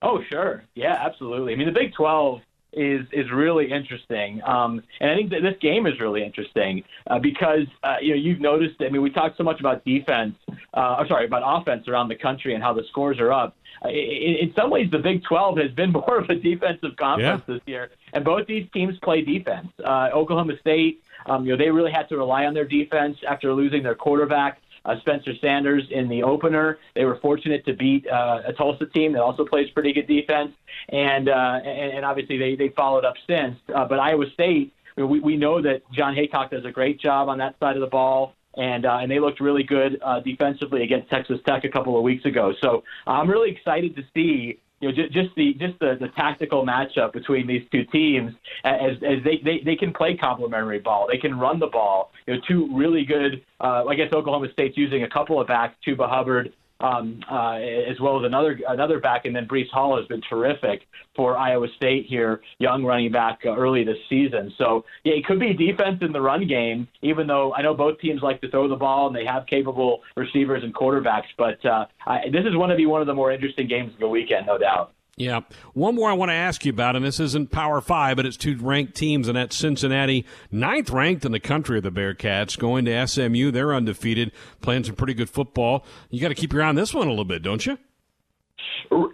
[0.00, 0.62] Oh, sure.
[0.76, 1.54] Yeah, absolutely.
[1.54, 2.40] I mean, the Big 12
[2.72, 7.18] is is really interesting, um, and I think that this game is really interesting uh,
[7.18, 8.76] because uh, you know you've noticed.
[8.80, 10.34] I mean, we talked so much about defense,
[10.74, 13.56] uh, or sorry, about offense around the country and how the scores are up.
[13.84, 17.42] Uh, in, in some ways, the Big 12 has been more of a defensive conference
[17.46, 17.54] yeah.
[17.54, 19.68] this year, and both these teams play defense.
[19.82, 23.52] Uh, Oklahoma State, um, you know, they really had to rely on their defense after
[23.54, 26.78] losing their quarterback uh, Spencer Sanders in the opener.
[26.94, 30.52] They were fortunate to beat uh, a Tulsa team that also plays pretty good defense,
[30.88, 33.56] and uh, and, and obviously they they followed up since.
[33.74, 37.38] Uh, but Iowa State, we we know that Jon Heacock does a great job on
[37.38, 38.34] that side of the ball.
[38.56, 42.02] And, uh, and they looked really good uh, defensively against Texas Tech a couple of
[42.02, 42.52] weeks ago.
[42.60, 46.64] So I'm really excited to see you know, just, just the just the, the tactical
[46.64, 48.32] matchup between these two teams
[48.64, 51.08] as, as they, they, they can play complementary ball.
[51.10, 52.12] They can run the ball.
[52.26, 53.44] You know, two really good.
[53.60, 57.98] Uh, I guess Oklahoma State's using a couple of backs, Chuba Hubbard um, uh, as
[58.00, 60.82] well as another another back, and then Breece Hall has been terrific
[61.16, 64.52] for Iowa State here, young running back uh, early this season.
[64.58, 67.98] So yeah, it could be defense in the run game, even though I know both
[68.00, 71.28] teams like to throw the ball and they have capable receivers and quarterbacks.
[71.36, 74.00] But uh, I, this is going to be one of the more interesting games of
[74.00, 74.92] the weekend, no doubt.
[75.18, 75.40] Yeah.
[75.74, 78.36] One more I want to ask you about, and this isn't Power Five, but it's
[78.36, 82.84] two ranked teams, and that's Cincinnati, ninth ranked in the country of the Bearcats, going
[82.84, 83.50] to SMU.
[83.50, 85.84] They're undefeated, playing some pretty good football.
[86.10, 87.78] You got to keep your eye on this one a little bit, don't you?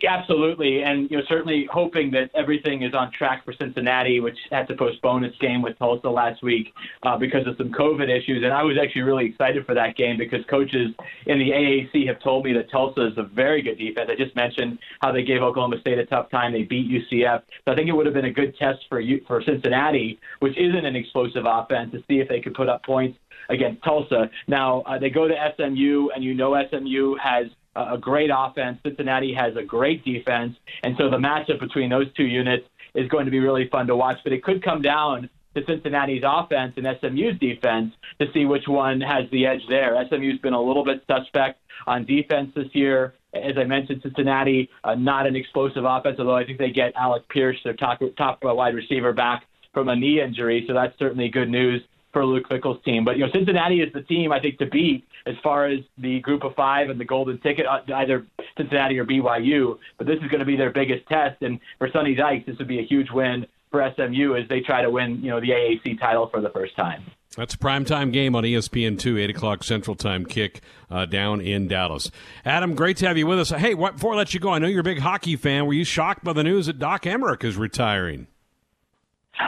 [0.07, 4.69] Absolutely, and you know certainly hoping that everything is on track for Cincinnati, which had
[4.69, 8.43] to postpone its game with Tulsa last week uh, because of some COVID issues.
[8.45, 10.95] And I was actually really excited for that game because coaches
[11.27, 14.11] in the AAC have told me that Tulsa is a very good defense.
[14.13, 17.43] I just mentioned how they gave Oklahoma State a tough time; they beat UCF.
[17.65, 20.57] So I think it would have been a good test for you, for Cincinnati, which
[20.57, 24.31] isn't an explosive offense, to see if they could put up points against Tulsa.
[24.47, 27.47] Now uh, they go to SMU, and you know SMU has
[27.77, 28.79] a great offense.
[28.85, 30.57] Cincinnati has a great defense.
[30.83, 33.97] And so the matchup between those two units is going to be really fun to
[33.97, 34.19] watch.
[34.23, 39.01] But it could come down to Cincinnati's offense and SMU's defense to see which one
[39.01, 39.97] has the edge there.
[40.09, 43.15] SMU's been a little bit suspect on defense this year.
[43.35, 47.29] As I mentioned, Cincinnati, uh, not an explosive offense, although I think they get Alec
[47.29, 50.65] Pierce, their top, top wide receiver, back from a knee injury.
[50.69, 53.05] So that's certainly good news for Luke Fickell's team.
[53.05, 56.21] But you know, Cincinnati is the team I think to beat as far as the
[56.21, 59.79] Group of Five and the Golden Ticket, uh, either Cincinnati or BYU.
[59.99, 62.69] But this is going to be their biggest test, and for Sonny Dykes, this would
[62.69, 65.99] be a huge win for SMU as they try to win, you know, the AAC
[65.99, 67.03] title for the first time.
[67.37, 72.13] That's a primetime game on ESPN2, 8 o'clock Central Time kick uh, down in Dallas.
[72.45, 73.51] Adam, great to have you with us.
[73.51, 75.67] Hey, what, before I let you go, I know you're a big hockey fan.
[75.67, 78.29] Were you shocked by the news that Doc Emrick is retiring?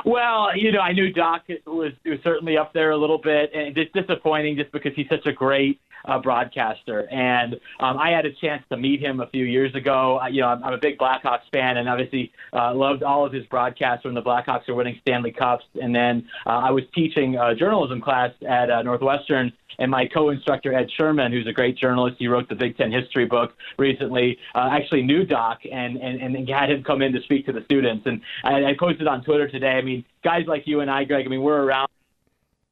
[0.05, 3.77] Well, you know, I knew Doc was, was certainly up there a little bit, and
[3.77, 7.09] it's disappointing just because he's such a great uh, broadcaster.
[7.11, 10.19] And um, I had a chance to meet him a few years ago.
[10.19, 13.33] I, you know, I'm, I'm a big Blackhawks fan, and obviously uh, loved all of
[13.33, 15.65] his broadcasts when the Blackhawks were winning Stanley Cups.
[15.81, 20.73] And then uh, I was teaching a journalism class at uh, Northwestern and my co-instructor
[20.73, 24.39] Ed Sherman, who's a great journalist, he wrote the Big Ten history book recently.
[24.55, 27.63] Uh, actually knew Doc and, and and had him come in to speak to the
[27.65, 28.07] students.
[28.07, 29.73] And I, I posted on Twitter today.
[29.73, 31.27] I mean, guys like you and I, Greg.
[31.27, 31.89] I mean, we're around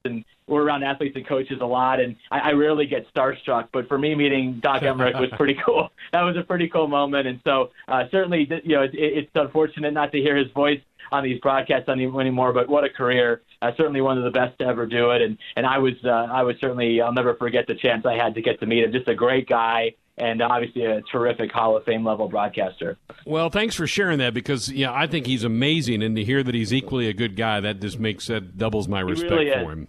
[0.05, 3.68] and we're around athletes and coaches a lot, and I, I rarely get starstruck.
[3.72, 5.90] But for me, meeting Doc Emrick was pretty cool.
[6.12, 9.92] That was a pretty cool moment, and so uh, certainly, you know, it, it's unfortunate
[9.92, 10.80] not to hear his voice
[11.12, 12.52] on these broadcasts anymore.
[12.52, 13.42] But what a career!
[13.62, 16.09] Uh, certainly one of the best to ever do it, and and I was uh,
[16.09, 18.92] I was certainly I'll never forget the chance I had to get to meet him.
[18.92, 19.94] Just a great guy.
[20.16, 22.96] And obviously a terrific Hall of Fame level broadcaster.
[23.26, 26.55] Well, thanks for sharing that because yeah, I think he's amazing, and to hear that
[26.55, 29.88] he's equally a good guy, that just makes that doubles my respect really for him.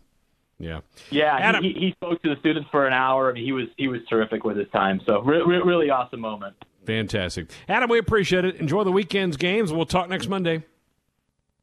[0.57, 0.79] Yeah.
[1.09, 3.29] Yeah, Adam, he, he spoke to the students for an hour.
[3.29, 5.01] I mean, he was he was terrific with his time.
[5.05, 6.55] So re- re- really awesome moment.
[6.85, 7.89] Fantastic, Adam.
[7.89, 8.55] We appreciate it.
[8.55, 9.73] Enjoy the weekend's games.
[9.73, 10.63] We'll talk next Monday.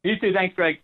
[0.03, 0.33] You too.
[0.33, 0.81] Thanks, Greg.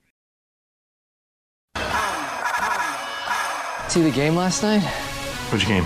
[3.89, 4.83] See the game last night?
[5.51, 5.85] Which game?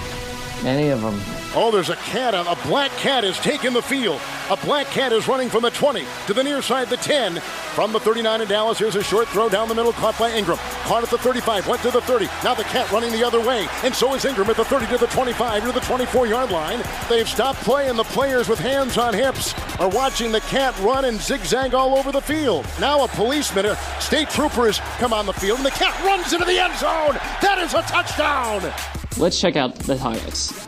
[0.64, 1.41] Any of them.
[1.54, 2.32] Oh, there's a cat.
[2.32, 4.18] A black cat is taking the field.
[4.48, 7.40] A black cat is running from the 20 to the near side, the 10.
[7.74, 10.56] From the 39 in Dallas, here's a short throw down the middle, caught by Ingram.
[10.84, 12.24] Caught at the 35, went to the 30.
[12.42, 13.68] Now the cat running the other way.
[13.82, 16.82] And so is Ingram at the 30 to the 25 to the 24 yard line.
[17.10, 21.04] They've stopped play, and The players with hands on hips are watching the cat run
[21.04, 22.66] and zigzag all over the field.
[22.80, 26.32] Now a policeman, a state trooper has come on the field, and the cat runs
[26.32, 27.14] into the end zone.
[27.42, 28.72] That is a touchdown.
[29.18, 30.66] Let's check out the highlights.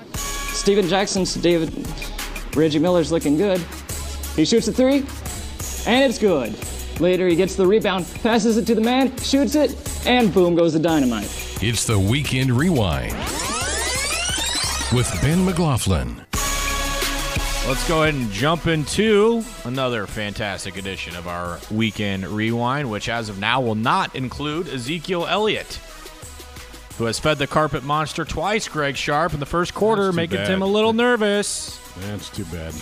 [0.54, 1.70] Steven Jackson's David
[2.56, 3.60] Reggie Miller's looking good.
[4.36, 4.98] He shoots a three,
[5.86, 6.56] and it's good.
[7.00, 9.76] Later, he gets the rebound, passes it to the man, shoots it,
[10.06, 11.28] and boom goes the dynamite.
[11.60, 13.12] It's the Weekend Rewind
[14.92, 16.24] with Ben McLaughlin.
[17.66, 23.28] Let's go ahead and jump into another fantastic edition of our Weekend Rewind, which as
[23.28, 25.80] of now will not include Ezekiel Elliott
[26.98, 30.48] who has fed the carpet monster twice, Greg Sharpe, in the first quarter, making bad.
[30.48, 31.80] him a little nervous.
[31.98, 32.74] That's too bad.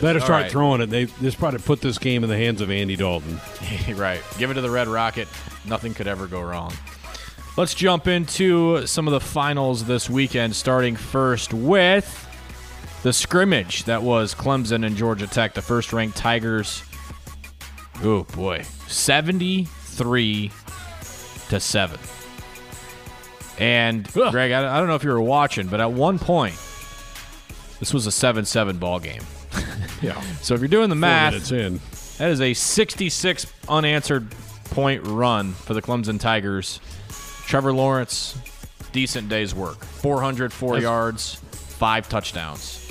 [0.00, 0.50] Better start right.
[0.50, 0.86] throwing it.
[0.86, 3.40] They just probably put this game in the hands of Andy Dalton.
[3.94, 4.20] right.
[4.38, 5.28] Give it to the Red Rocket.
[5.66, 6.72] Nothing could ever go wrong.
[7.56, 12.20] Let's jump into some of the finals this weekend, starting first with
[13.02, 16.82] the scrimmage that was Clemson and Georgia Tech, the first ranked Tigers.
[18.02, 18.62] Oh, boy.
[18.88, 20.50] 73
[21.48, 22.00] to 7.
[23.58, 24.30] And Ugh.
[24.32, 26.54] Greg, I, I don't know if you were watching, but at one point,
[27.80, 29.22] this was a 7 7 ball game.
[30.02, 30.20] Yeah.
[30.42, 31.48] So if you're doing the Four math,
[32.18, 34.30] that is a 66 unanswered
[34.66, 36.78] point run for the Clemson Tigers.
[37.46, 38.36] Trevor Lawrence,
[38.92, 39.82] decent day's work.
[39.82, 42.83] 404 That's- yards, five touchdowns.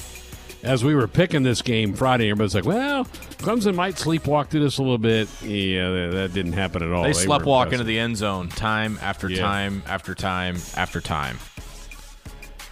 [0.63, 3.03] As we were picking this game Friday, everybody's like, well,
[3.39, 5.27] Clemson might sleepwalk through this a little bit.
[5.41, 7.03] Yeah, that, didn't happen at all.
[7.03, 9.41] They were slept into the end zone time after Yeah.
[9.41, 11.37] time after time after time.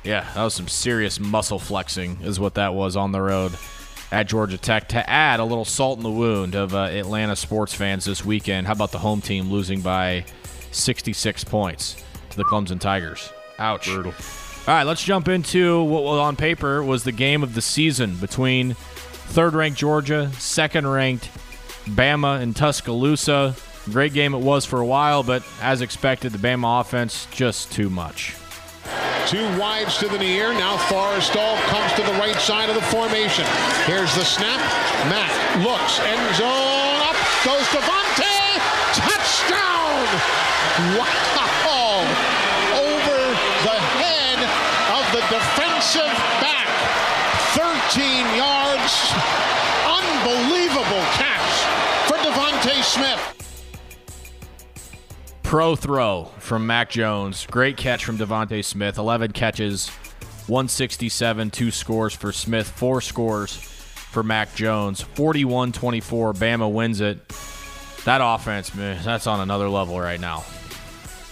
[0.06, 3.52] Yeah, that was some serious muscle flexing, is what that was on the road
[4.12, 7.74] at Georgia Tech to add a little salt in the wound of uh, Atlanta sports
[7.74, 8.68] fans this weekend.
[8.68, 10.26] How about the home team losing by
[10.72, 13.32] 66 points to the Clemson Tigers?
[13.60, 13.86] Ouch.
[13.86, 14.14] Brutal.
[14.68, 18.16] All right, let's jump into what was on paper was the game of the season
[18.18, 21.30] between third-ranked Georgia, second-ranked
[21.86, 23.56] Bama and Tuscaloosa.
[23.86, 27.90] Great game it was for a while, but as expected, the Bama offense just too
[27.90, 28.36] much.
[29.26, 30.54] Two wides to the near.
[30.54, 33.46] Now Forristall comes to the right side of the formation.
[33.86, 34.60] Here's the snap.
[35.10, 35.34] Matt
[35.66, 36.00] looks.
[36.06, 37.02] End zone.
[37.02, 38.62] Up goes DeVonta.
[38.94, 40.06] Touchdown.
[41.02, 41.18] Wow.
[42.76, 43.20] Over
[43.66, 44.40] the head
[44.94, 46.68] of the defensive back.
[47.56, 49.14] 13 yards.
[49.86, 53.20] Unbelievable catch for DeVonta Smith.
[55.44, 57.46] Pro throw from Mac Jones.
[57.48, 58.98] Great catch from DeVonta Smith.
[58.98, 59.90] 11 catches,
[60.48, 65.02] 167, two scores for Smith, four scores for Mac Jones.
[65.02, 66.34] 41 24.
[66.34, 67.28] Bama wins it.
[68.06, 70.44] That offense, man, that's on another level right now.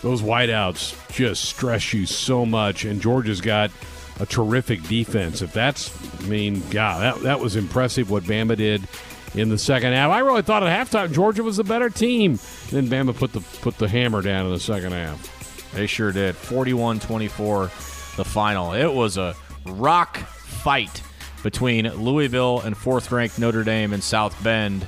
[0.02, 3.72] Those wideouts just stress you so much, and Georgia's got
[4.20, 5.42] a terrific defense.
[5.42, 5.92] If that's,
[6.24, 8.88] I mean, God, that, that was impressive what Bama did.
[9.36, 10.12] in the second half.
[10.12, 12.40] I really thought at halftime Georgia was the better team.
[12.72, 15.72] Then Bama put the put the hammer down in the second half.
[15.74, 16.36] They sure did.
[16.36, 18.74] 41-24 the final.
[18.74, 21.02] It was a rock fight
[21.44, 24.86] between Louisville and fourth-ranked Notre Dame in South Bend.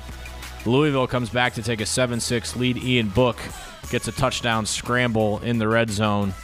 [0.66, 2.76] Louisville comes back to take a 7-6 lead.
[2.78, 3.38] Ian Book
[3.90, 6.34] gets a touchdown scramble in the red zone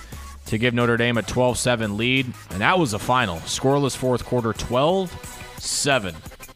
[0.49, 3.37] to give Notre Dame a 12-7 lead, and that was the final.
[3.39, 6.15] Scoreless fourth quarter 12-7.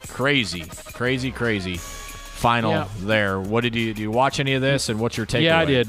[0.09, 2.89] Crazy, crazy, crazy final Yeah.
[3.01, 3.41] there.
[3.41, 4.03] What did you do?
[4.03, 5.43] You watch any of this, and what's your take?
[5.45, 5.89] Yeah, I did.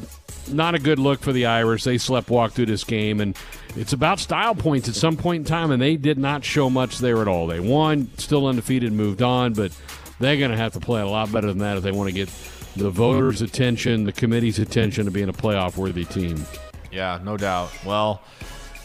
[0.51, 1.84] Not a good look for the Irish.
[1.84, 3.36] They slept walk through this game, and
[3.76, 6.99] it's about style points at some point in time, and they did not show much
[6.99, 7.47] there at all.
[7.47, 9.72] They won, still undefeated, moved on, but
[10.20, 12.14] they're going to have to play a lot better than that if they want to
[12.14, 12.30] get
[12.76, 16.45] the voters' attention, the committee's attention to being a playoff worthy team.
[16.93, 17.71] Yeah, no doubt.
[17.83, 18.21] Well,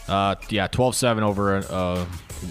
[0.07, 2.05] uh, yeah, 12-7 over a,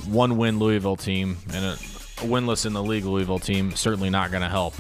[0.06, 4.42] one-win Louisville team and a, a winless in the league Louisville team certainly not going
[4.42, 4.74] to help.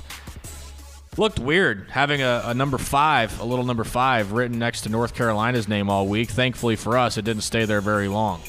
[1.16, 5.14] Looked weird having a, a number five, a little number five, written next to North
[5.14, 6.28] Carolina's name all week.
[6.28, 8.40] Thankfully for us, it didn't stay there very long.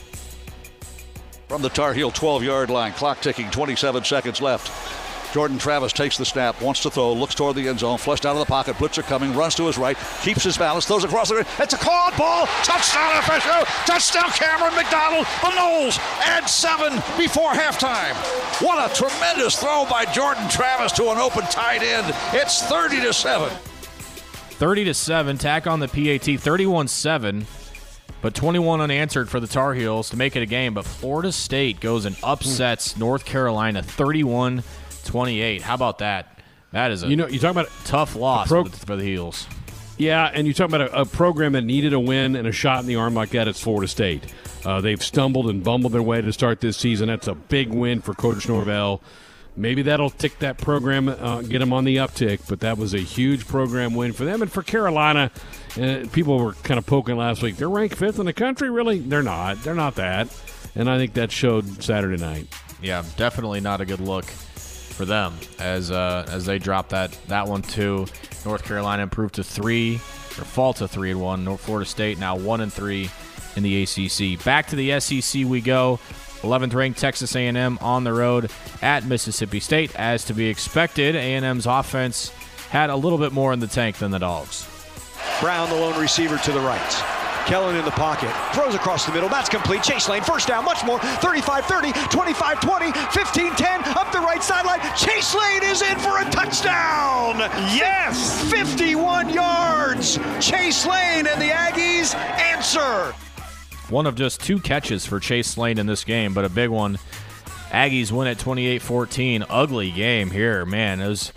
[1.47, 4.98] From the Tar Heel 12 yard line, clock ticking, 27 seconds left.
[5.33, 8.33] Jordan Travis takes the snap, wants to throw, looks toward the end zone, flushed out
[8.35, 11.45] of the pocket, blitzer coming, runs to his right, keeps his balance, throws across the.
[11.59, 15.25] It's a caught ball, touchdown FSU, touchdown Camren McDonald.
[15.41, 18.15] The Noles add seven before halftime.
[18.61, 22.13] What a tremendous throw by Jordan Travis to an open tight end.
[22.33, 23.49] It's 30 to seven.
[24.59, 27.47] 30 to 7, tack on the PAT, 31 7,
[28.21, 30.73] but 21 unanswered for the Tar Heels to make it a game.
[30.73, 34.63] But Florida State goes and upsets North Carolina 31
[35.09, 35.63] 28.
[35.63, 36.39] How about that?
[36.71, 39.03] That is a You know, you talk about tough loss pro- for, the, for the
[39.03, 39.47] Heels.
[39.97, 42.81] Yeah, and you talk about a, a program that needed a win and a shot
[42.81, 43.47] in the arm like that.
[43.47, 44.23] It's Florida State.
[44.63, 47.07] Uh, they've stumbled and bumbled their way to start this season.
[47.07, 49.01] That's a big win for Coach Norvell.
[49.57, 52.47] Maybe that'll tick that program, uh, get them on the uptick.
[52.47, 55.31] But that was a huge program win for them and for Carolina.
[55.75, 57.57] Uh, people were kind of poking last week.
[57.57, 58.69] They're ranked fifth in the country.
[58.69, 59.63] Really, they're not.
[59.63, 60.29] They're not that.
[60.75, 62.47] And I think that showed Saturday night.
[62.79, 64.25] Yeah, definitely not a good look
[64.99, 68.05] for them as uh, as they drop that that one too.
[68.43, 71.45] North Carolina improved to three or fall to three and one.
[71.45, 73.09] North Florida State now one and three
[73.55, 74.43] in the ACC.
[74.43, 76.01] Back to the SEC we go.
[76.41, 79.95] 11th ranked Texas A&M on the road at Mississippi State.
[79.95, 82.29] As to be expected, A&M's offense
[82.69, 84.67] had a little bit more in the tank than the Dogs.
[85.39, 87.18] Brown, the lone receiver to the right.
[87.45, 88.31] Kellen in the pocket.
[88.53, 89.29] Throws across the middle.
[89.29, 89.83] That's complete.
[89.83, 90.99] Chase Lane, first down, much more.
[90.99, 94.79] 35 30, 25 20, 15 10, up the right sideline.
[94.95, 97.39] Chase Lane is in for a touchdown.
[97.75, 98.49] Yes!
[98.51, 100.19] 51 yards.
[100.39, 103.13] Chase Lane and the Aggies answer.
[103.89, 106.99] One of just two catches for Chase Lane in this game, but a big one.
[107.71, 109.45] Aggies win at 28 14.
[109.49, 110.99] Ugly game here, man.
[110.99, 111.31] It was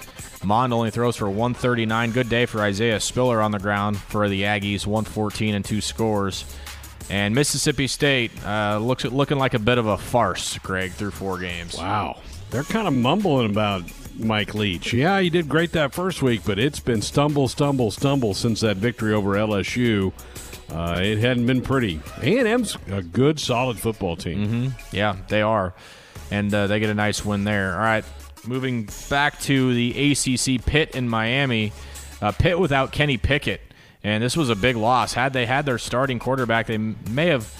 [0.45, 2.11] Mond only throws for 139.
[2.11, 6.45] Good day for Isaiah Spiller on the ground for the Aggies, 114 and two scores.
[7.11, 11.39] And Mississippi State uh, looks looking like a bit of a farce, Greg, through four
[11.39, 11.77] games.
[11.77, 12.21] Wow.
[12.51, 13.85] They're kind of mumbling about
[14.19, 14.93] Mike Leach.
[14.93, 18.77] Yeah, he did great that first week, but it's been stumble, stumble, stumble since that
[18.77, 20.13] victory over LSU.
[20.71, 22.01] Uh, it hadn't been pretty.
[22.23, 24.47] A&M's a good, solid football team.
[24.47, 24.97] Mm-hmm.
[24.97, 25.75] Yeah, they are.
[26.31, 27.75] And uh, they get a nice win there.
[27.75, 28.05] All right,
[28.47, 31.73] moving back to the ACC pit in Miami.
[32.21, 33.61] Uh, Pitt without Kenny Pickett.
[34.05, 35.13] And this was a big loss.
[35.13, 37.53] Had they had their starting quarterback, they may have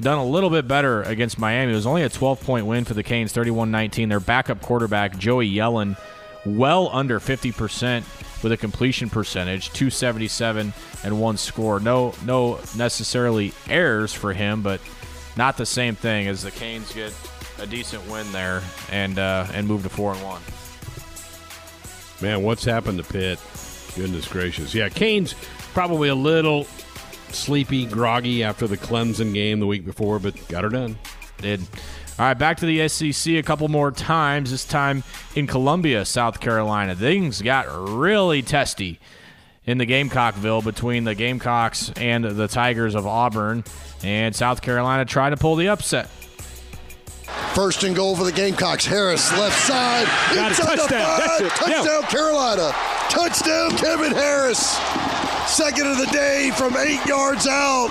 [0.00, 1.72] done a little bit better against Miami.
[1.72, 4.08] It was only a 12 point win for the Canes, 31 19.
[4.08, 5.98] Their backup quarterback, Joey Yellen,
[6.44, 10.72] well under 50% with a completion percentage, 277
[11.04, 11.80] and one score.
[11.80, 14.80] No, no necessarily errors for him, but
[15.36, 17.12] not the same thing as the Canes get
[17.58, 20.42] a decent win there and uh, and move to four and one.
[22.20, 23.38] Man, what's happened to Pitt?
[23.94, 24.74] Goodness gracious.
[24.74, 25.34] Yeah, Canes
[25.72, 26.66] probably a little
[27.30, 30.98] sleepy, groggy after the Clemson game the week before, but got her done.
[31.38, 31.60] Did.
[32.18, 35.04] All right, back to the SEC a couple more times, this time
[35.34, 36.94] in Columbia, South Carolina.
[36.94, 38.98] Things got really testy
[39.66, 43.64] in the Gamecockville between the Gamecocks and the Tigers of Auburn,
[44.02, 46.08] and South Carolina tried to pull the upset.
[47.54, 48.84] First and goal for the Gamecocks.
[48.84, 50.06] Harris, left side.
[50.34, 50.58] Got it.
[50.58, 51.18] inside the Touchdown.
[51.18, 51.28] five.
[51.28, 51.50] That's it.
[51.52, 52.72] Touchdown, Carolina.
[53.08, 54.78] Touchdown, Kevin Harris.
[55.46, 57.90] Second of the day from eight yards out.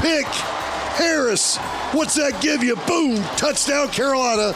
[0.00, 0.26] Pick.
[0.26, 1.56] Harris.
[1.92, 2.76] What's that give you?
[2.86, 3.16] Boom.
[3.36, 4.52] Touchdown, Carolina.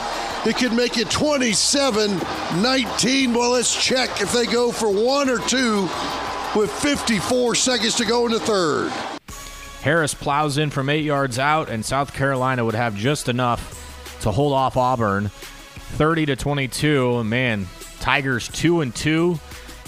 [0.47, 2.19] It could make it 27
[2.63, 3.35] 19.
[3.35, 5.83] Well, let's check if they go for one or two
[6.57, 8.91] with 54 seconds to go in the third.
[9.83, 13.90] Harris plows in from eight yards out, and South Carolina would have just enough
[14.21, 17.25] to hold off Auburn, 30 to 22.
[17.25, 17.67] Man,
[18.01, 19.39] Tigers two and two,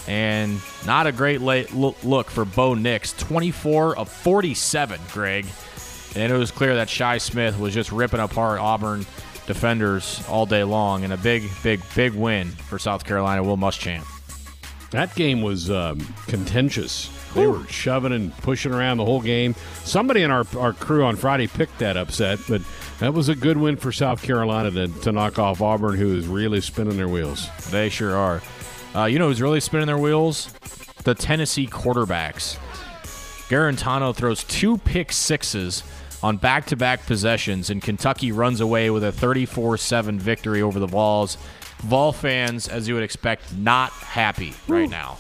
[0.07, 3.13] and not a great late look for Bo Nix.
[3.15, 5.47] 24 of 47, Greg.
[6.15, 9.07] And it was clear that Shi Smith was just ripping apart Auburn
[9.47, 13.43] defenders all day long, and a big, big, big win for South Carolina.
[13.43, 14.07] Will Muschamp.
[14.91, 17.11] That game was um, contentious.
[17.35, 19.55] They were shoving and pushing around the whole game.
[19.85, 22.61] Somebody in our, our crew on Friday picked that upset, but
[23.03, 26.29] that was a good win for South Carolina to, to knock off Auburn, who is
[26.29, 27.49] really spinning their wheels.
[27.73, 28.41] They sure are.
[28.95, 30.53] Uh, you know who's really spinning their wheels?
[31.03, 32.59] The Tennessee quarterbacks.
[33.49, 35.83] Guarantano throws two pick sixes
[36.23, 40.79] on back to back possessions, and Kentucky runs away with a 34 7 victory over
[40.79, 41.39] the Vols.
[41.79, 45.19] Vol fans, as you would expect, not happy right now.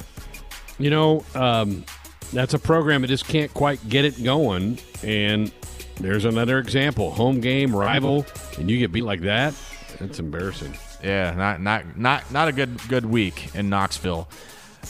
[0.78, 1.84] You know, um,
[2.32, 4.78] that's a program that just can't quite get it going.
[5.02, 5.50] And
[5.96, 8.26] there's another example: home game rival,
[8.58, 9.54] and you get beat like that.
[9.98, 10.76] That's embarrassing.
[11.02, 14.28] Yeah, not not not not a good good week in Knoxville.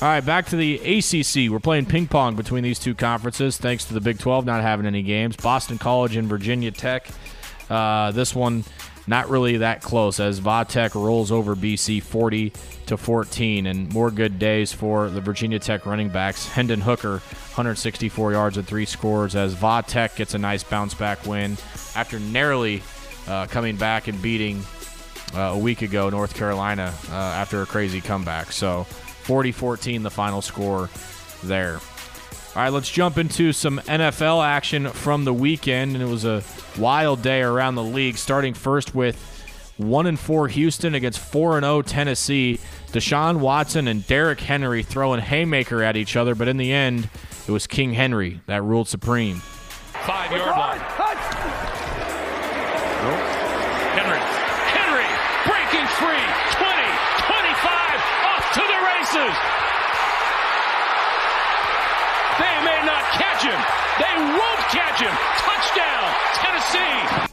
[0.01, 1.51] All right, back to the ACC.
[1.51, 4.87] We're playing ping pong between these two conferences, thanks to the Big 12 not having
[4.87, 5.37] any games.
[5.37, 7.07] Boston College and Virginia Tech.
[7.69, 8.65] Uh, this one
[9.07, 12.53] not really that close as Vatech rolls over BC 40
[12.87, 16.47] to 14, and more good days for the Virginia Tech running backs.
[16.49, 17.19] Hendon Hooker,
[17.55, 21.57] 164 yards and three scores, as Vatech gets a nice bounce back win
[21.95, 22.83] after narrowly
[23.29, 24.63] uh, coming back and beating
[25.35, 28.53] uh, a week ago North Carolina uh, after a crazy comeback.
[28.53, 30.91] So 40 14, the final score
[31.43, 31.81] there.
[32.55, 36.43] All right, let's jump into some NFL action from the weekend, and it was a
[36.79, 38.19] wild day around the league.
[38.19, 39.17] Starting first with
[39.79, 42.61] one and four Houston against four and zero oh Tennessee.
[42.89, 47.09] Deshaun Watson and Derrick Henry throwing haymaker at each other, but in the end,
[47.49, 49.37] it was King Henry that ruled supreme.
[49.37, 50.79] Five yard line.
[53.97, 54.21] Henry.
[54.77, 55.09] Henry
[55.49, 56.21] breaking free.
[56.53, 56.85] 20,
[57.33, 57.97] 25,
[58.29, 59.72] off to the races.
[63.13, 63.61] Catch him.
[63.99, 65.15] They won't catch him.
[65.39, 67.29] Touchdown, Tennessee.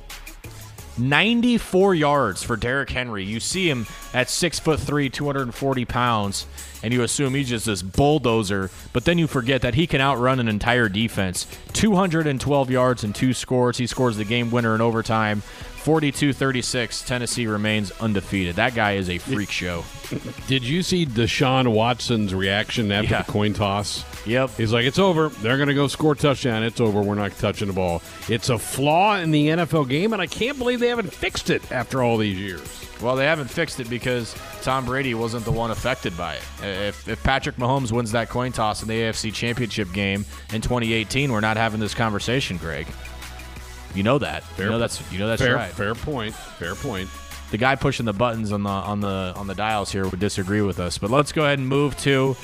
[0.98, 3.24] 94 yards for Derrick Henry.
[3.24, 6.46] You see him at six foot three, 240 pounds,
[6.84, 8.70] and you assume he's just this bulldozer.
[8.92, 11.48] But then you forget that he can outrun an entire defense.
[11.74, 13.78] 212 yards and two scores.
[13.78, 15.42] He scores the game winner in overtime.
[15.80, 17.02] 42 36.
[17.04, 18.58] Tennessee remains undefeated.
[18.58, 19.84] That guy is a freak show.
[20.48, 23.22] Did you see Deshaun Watson's reaction after yeah.
[23.22, 24.04] the coin toss?
[24.26, 24.52] Yep.
[24.58, 25.30] He's like, it's over.
[25.30, 26.64] They're going to go score touchdown.
[26.64, 27.02] It's over.
[27.02, 28.02] We're not touching the ball.
[28.28, 31.72] It's a flaw in the NFL game, and I can't believe they haven't fixed it
[31.72, 32.86] after all these years.
[33.02, 36.44] Well, they haven't fixed it because Tom Brady wasn't the one affected by it.
[36.62, 41.32] If, if Patrick Mahomes wins that coin toss in the AFC Championship game in 2018,
[41.32, 42.88] we're not having this conversation, Greg.
[43.96, 44.44] You know that.
[44.44, 45.72] Fair, you know that's you know that's fair, right.
[45.72, 46.34] Fair point.
[46.34, 47.10] Fair point.
[47.52, 50.62] The guy pushing the buttons on the on the on the dials here would disagree
[50.62, 50.98] with us.
[50.98, 52.36] But let's go ahead and move to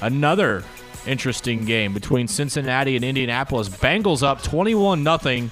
[0.00, 0.64] another
[1.06, 3.68] interesting game between Cincinnati and Indianapolis.
[3.68, 5.50] Bengals up 21 nothing.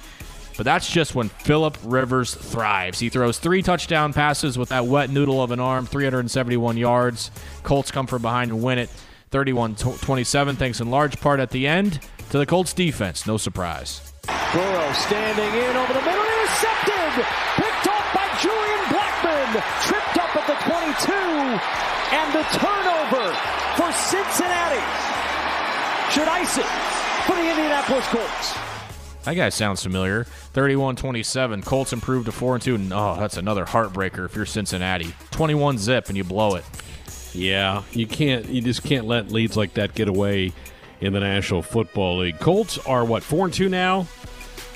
[0.55, 2.99] But that's just when Philip Rivers thrives.
[2.99, 7.31] He throws three touchdown passes with that wet noodle of an arm, 371 yards.
[7.63, 8.89] Colts come from behind and win it
[9.31, 11.99] 31 27, thanks in large part at the end
[12.29, 13.25] to the Colts defense.
[13.25, 14.12] No surprise.
[14.53, 17.25] Burrow standing in over the middle, intercepted,
[17.57, 19.49] picked off by Julian Blackmon,
[19.81, 21.13] tripped up at the 22,
[22.13, 23.33] and the turnover
[23.75, 24.83] for Cincinnati
[26.11, 26.69] should ice it
[27.25, 28.53] for the Indianapolis Colts.
[29.23, 30.25] That guy sounds familiar.
[30.53, 31.65] 31-27.
[31.65, 32.89] Colts improved to 4 and 2.
[32.91, 35.15] Oh, that's another heartbreaker if you're Cincinnati.
[35.31, 36.65] 21 zip and you blow it.
[37.33, 40.53] Yeah, you can't you just can't let leads like that get away
[41.01, 42.39] in the National Football League.
[42.39, 44.07] Colts are what four and two now,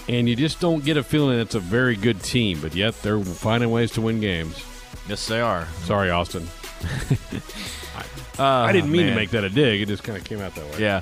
[0.08, 3.20] and you just don't get a feeling it's a very good team, but yet they're
[3.20, 4.64] finding ways to win games.
[5.08, 5.68] Yes, they are.
[5.84, 6.48] Sorry, Austin.
[7.96, 9.10] I, uh, I didn't mean man.
[9.12, 9.82] to make that a dig.
[9.82, 10.80] It just kind of came out that way.
[10.80, 11.02] Yeah.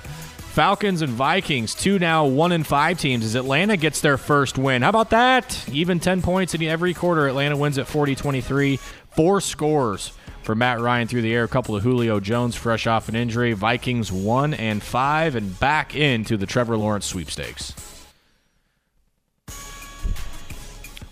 [0.56, 4.84] Falcons and Vikings, two now one and five teams as Atlanta gets their first win.
[4.84, 5.68] How about that?
[5.70, 7.28] Even 10 points in every quarter.
[7.28, 8.78] Atlanta wins at 40 23.
[8.78, 11.44] Four scores for Matt Ryan through the air.
[11.44, 13.52] A couple of Julio Jones fresh off an injury.
[13.52, 17.74] Vikings one and five and back into the Trevor Lawrence sweepstakes.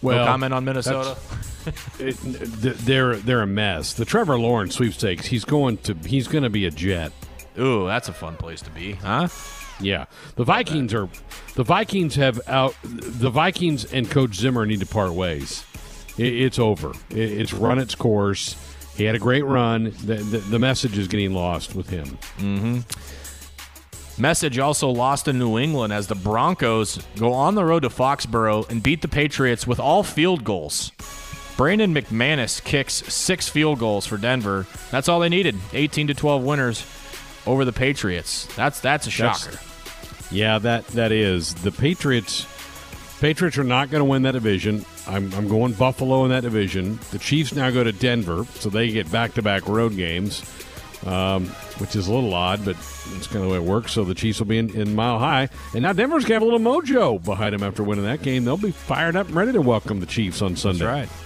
[0.04, 1.18] Well, no comment on Minnesota.
[2.00, 3.94] it, they're they're a mess.
[3.94, 5.28] The Trevor Lawrence sweepstakes.
[5.28, 7.12] He's going to he's going to be a Jet.
[7.58, 9.30] Ooh, that's a fun place to be, huh?
[9.80, 11.10] Yeah, the Vikings are
[11.56, 15.64] the Vikings have out the Vikings and Coach Zimmer need to part ways.
[16.18, 16.92] It, it's over.
[17.10, 18.56] It, it's run its course.
[18.96, 19.86] He had a great run.
[20.06, 22.06] The, the, the message is getting lost with him.
[22.38, 22.80] Mm-hmm.
[24.18, 28.70] Message also lost in New England as the Broncos go on the road to Foxborough
[28.70, 30.92] and beat the Patriots with all field goals.
[31.58, 34.66] Brandon McManus kicks six field goals for Denver.
[34.92, 35.56] That's all they needed.
[35.74, 36.86] 18 to 12 winners
[37.46, 38.48] over the Patriots.
[38.56, 39.52] That's that's a shocker.
[39.52, 42.48] That's, yeah, that that is the Patriots.
[43.20, 44.86] Patriots are not going to win that division.
[45.08, 47.00] I'm, I'm going Buffalo in that division.
[47.12, 50.44] The Chiefs now go to Denver, so they get back to back road games,
[51.06, 51.50] um,
[51.80, 53.94] which is a little odd, but it's kind of the way it works.
[53.94, 55.50] So the Chiefs will be in, in Mile High.
[55.74, 58.46] And now Denver's got a little mojo behind them after winning that game.
[58.46, 60.86] They'll be fired up and ready to welcome the Chiefs on Sunday.
[60.86, 61.24] That's right.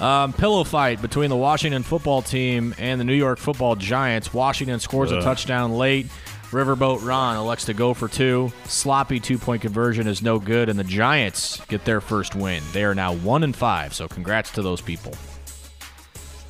[0.00, 4.32] Um, pillow fight between the Washington football team and the New York football Giants.
[4.32, 5.18] Washington scores Ugh.
[5.18, 6.06] a touchdown late.
[6.50, 8.50] Riverboat Ron elects to go for two.
[8.64, 12.62] Sloppy two point conversion is no good, and the Giants get their first win.
[12.72, 15.12] They are now one and five, so congrats to those people.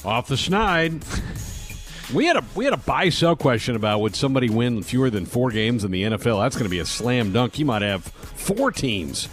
[0.04, 1.04] Off the schneid.
[2.12, 5.26] We had a we had a buy sell question about would somebody win fewer than
[5.26, 6.42] four games in the NFL?
[6.42, 7.58] That's going to be a slam dunk.
[7.58, 9.28] You might have four teams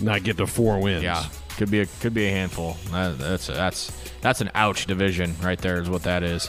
[0.00, 1.02] not get to four wins.
[1.02, 1.24] Yeah,
[1.56, 2.76] could be a could be a handful.
[2.92, 5.80] That, that's that's that's an ouch division right there.
[5.80, 6.48] Is what that is.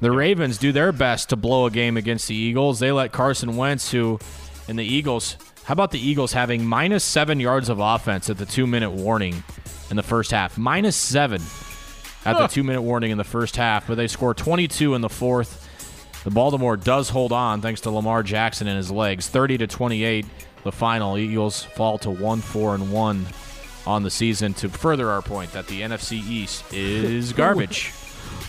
[0.00, 2.80] The Ravens do their best to blow a game against the Eagles.
[2.80, 4.18] They let Carson Wentz, who,
[4.66, 8.46] in the Eagles, how about the Eagles having minus seven yards of offense at the
[8.46, 9.44] two minute warning
[9.90, 10.58] in the first half?
[10.58, 11.40] Minus seven
[12.24, 15.08] at the two minute warning in the first half, but they score 22 in the
[15.08, 15.68] fourth.
[16.24, 19.28] The Baltimore does hold on thanks to Lamar Jackson and his legs.
[19.28, 20.24] 30 to 28,
[20.62, 21.18] the final.
[21.18, 23.26] Eagles fall to 1 4 and 1
[23.86, 27.92] on the season to further our point that the NFC East is garbage.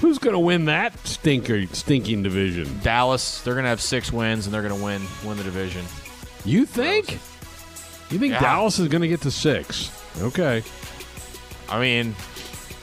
[0.02, 2.80] Who's going to win that stinker stinking division?
[2.84, 3.42] Dallas.
[3.42, 5.84] They're going to have six wins and they're going to win win the division.
[6.46, 7.14] You think?
[8.12, 8.40] You think Yeah.
[8.40, 9.90] Dallas is going to get to six?
[10.22, 10.62] Okay.
[11.70, 12.16] I mean,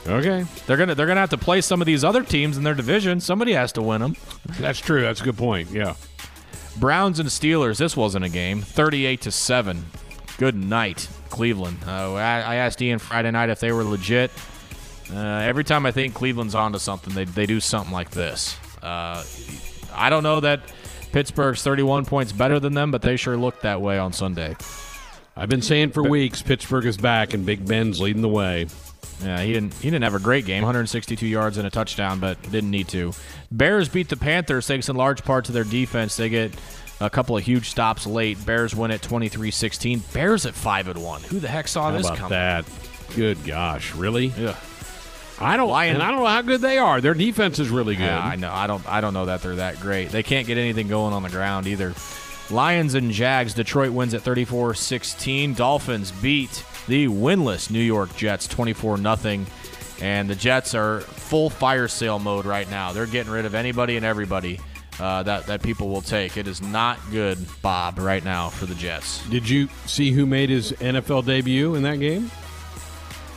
[0.07, 0.45] Okay.
[0.65, 3.19] they're gonna they're gonna have to play some of these other teams in their division.
[3.19, 4.15] Somebody has to win them.
[4.59, 5.01] That's true.
[5.01, 5.69] That's a good point.
[5.71, 5.93] Yeah.
[6.79, 7.77] Browns and Steelers.
[7.77, 8.61] This wasn't a game.
[8.61, 9.85] Thirty-eight to seven.
[10.37, 11.77] Good night, Cleveland.
[11.85, 14.31] Uh, I, I asked Ian Friday night if they were legit.
[15.13, 18.57] Uh, every time I think Cleveland's onto something, they they do something like this.
[18.81, 19.23] Uh,
[19.93, 20.61] I don't know that
[21.11, 24.55] Pittsburgh's 31 points better than them, but they sure looked that way on Sunday.
[25.35, 28.67] I've been saying for weeks Pittsburgh is back and Big Ben's leading the way.
[29.23, 29.73] Yeah, he didn't.
[29.75, 30.61] He didn't have a great game.
[30.63, 33.13] 162 yards and a touchdown, but didn't need to.
[33.51, 36.17] Bears beat the Panthers thanks in large part to their defense.
[36.17, 36.53] They get
[36.99, 38.43] a couple of huge stops late.
[38.45, 40.13] Bears win at 23-16.
[40.13, 41.21] Bears at five and one.
[41.23, 42.29] Who the heck saw How this about coming?
[42.31, 42.65] that?
[43.15, 44.27] Good gosh, really?
[44.27, 44.55] Yeah.
[45.39, 45.69] I don't.
[45.69, 47.01] Lion- and I don't know how good they are.
[47.01, 48.03] Their defense is really good.
[48.03, 48.51] Yeah, I know.
[48.51, 48.87] I don't.
[48.87, 50.09] I don't know that they're that great.
[50.09, 51.93] They can't get anything going on the ground either.
[52.51, 53.53] Lions and Jags.
[53.55, 55.55] Detroit wins at 34-16.
[55.55, 59.45] Dolphins beat the winless New York Jets 24 nothing.
[60.01, 62.91] And the Jets are full fire sale mode right now.
[62.91, 64.59] They're getting rid of anybody and everybody
[64.99, 66.37] uh, that that people will take.
[66.37, 69.27] It is not good, Bob, right now for the Jets.
[69.29, 72.31] Did you see who made his NFL debut in that game?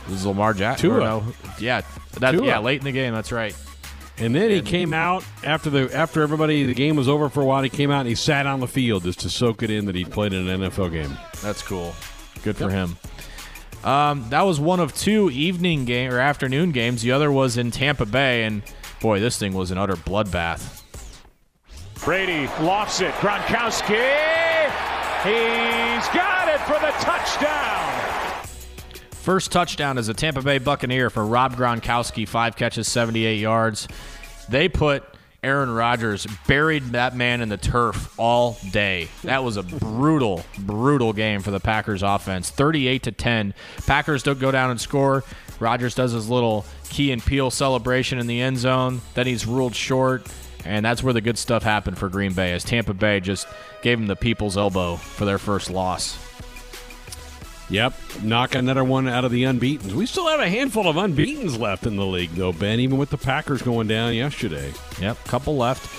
[0.07, 0.89] This is Lamar Jackson.
[0.89, 0.99] Tua.
[0.99, 1.23] no?
[1.59, 1.81] Yeah,
[2.19, 2.45] that, Tua.
[2.45, 3.13] yeah, late in the game.
[3.13, 3.55] That's right.
[4.17, 7.45] And then he came out after the after everybody the game was over for a
[7.45, 7.63] while.
[7.63, 9.95] He came out and he sat on the field just to soak it in that
[9.95, 11.17] he'd played in an NFL game.
[11.41, 11.93] That's cool.
[12.43, 12.95] Good for him.
[13.85, 17.03] Um, that was one of two evening game or afternoon games.
[17.03, 18.63] The other was in Tampa Bay, and
[18.99, 20.81] boy, this thing was an utter bloodbath.
[22.03, 23.13] Brady lofts it.
[23.15, 24.11] Gronkowski.
[25.23, 28.45] He's got it for the touchdown.
[29.11, 33.87] First touchdown as a Tampa Bay Buccaneer for Rob Gronkowski, five catches, 78 yards.
[34.49, 35.03] They put
[35.45, 39.09] Aaron Rodgers, buried that man in the turf all day.
[39.23, 42.49] That was a brutal, brutal game for the Packers offense.
[42.49, 43.53] 38 to 10.
[43.85, 45.23] Packers don't go down and score.
[45.59, 49.01] Rodgers does his little key and peel celebration in the end zone.
[49.13, 50.25] Then he's ruled short.
[50.65, 53.47] And that's where the good stuff happened for Green Bay, as Tampa Bay just
[53.83, 56.17] gave him the people's elbow for their first loss.
[57.69, 59.95] Yep, knock another one out of the unbeaten.
[59.95, 62.79] We still have a handful of unbeatens left in the league, though, Ben.
[62.79, 64.71] Even with the Packers going down yesterday.
[65.01, 65.89] Yep, couple left.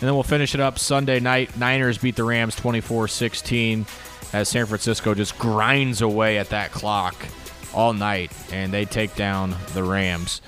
[0.00, 1.56] And then we'll finish it up Sunday night.
[1.56, 3.86] Niners beat the Rams 24 16
[4.34, 7.14] as San Francisco just grinds away at that clock
[7.72, 10.42] all night and they take down the Rams.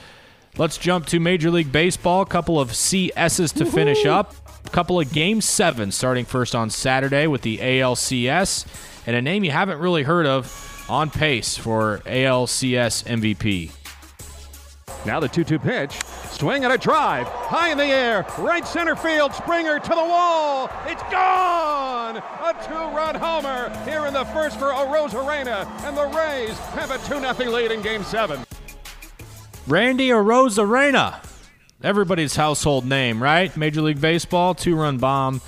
[0.59, 2.23] Let's jump to Major League Baseball.
[2.23, 4.35] A couple of CSs to finish up.
[4.67, 8.67] A couple of game seven starting first on Saturday with the ALCS.
[9.07, 10.47] And a name you haven't really heard of
[10.89, 13.71] on pace for ALCS MVP.
[15.07, 15.93] Now the 2 2 pitch.
[16.31, 17.27] Swing and a drive.
[17.27, 18.27] High in the air.
[18.39, 19.33] Right center field.
[19.35, 20.71] Springer to the wall.
[20.87, 22.17] It's gone.
[22.17, 25.67] A two run homer here in the first for Arena.
[25.85, 28.41] And the Rays have a 2 0 lead in game seven.
[29.67, 31.25] Randy Arozarena.
[31.83, 33.57] Everybody's household name, right?
[33.57, 35.41] Major League Baseball, two run bomb.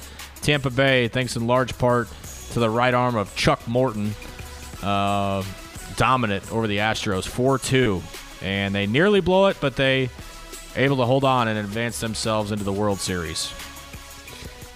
[0.42, 2.08] Tampa Bay, thanks in large part
[2.52, 4.14] to the right arm of Chuck Morton.
[4.82, 5.42] Uh,
[5.96, 8.02] dominant over the Astros, 4 2.
[8.42, 10.08] and they nearly blow it, but they
[10.76, 13.52] able to hold on and advance themselves into the World Series.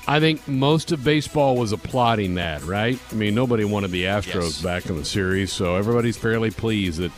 [0.06, 2.98] I think most of baseball was applauding that, right?
[3.10, 4.60] I mean, nobody wanted the Astros Yes.
[4.62, 7.12] back in the series, so everybody's fairly pleased that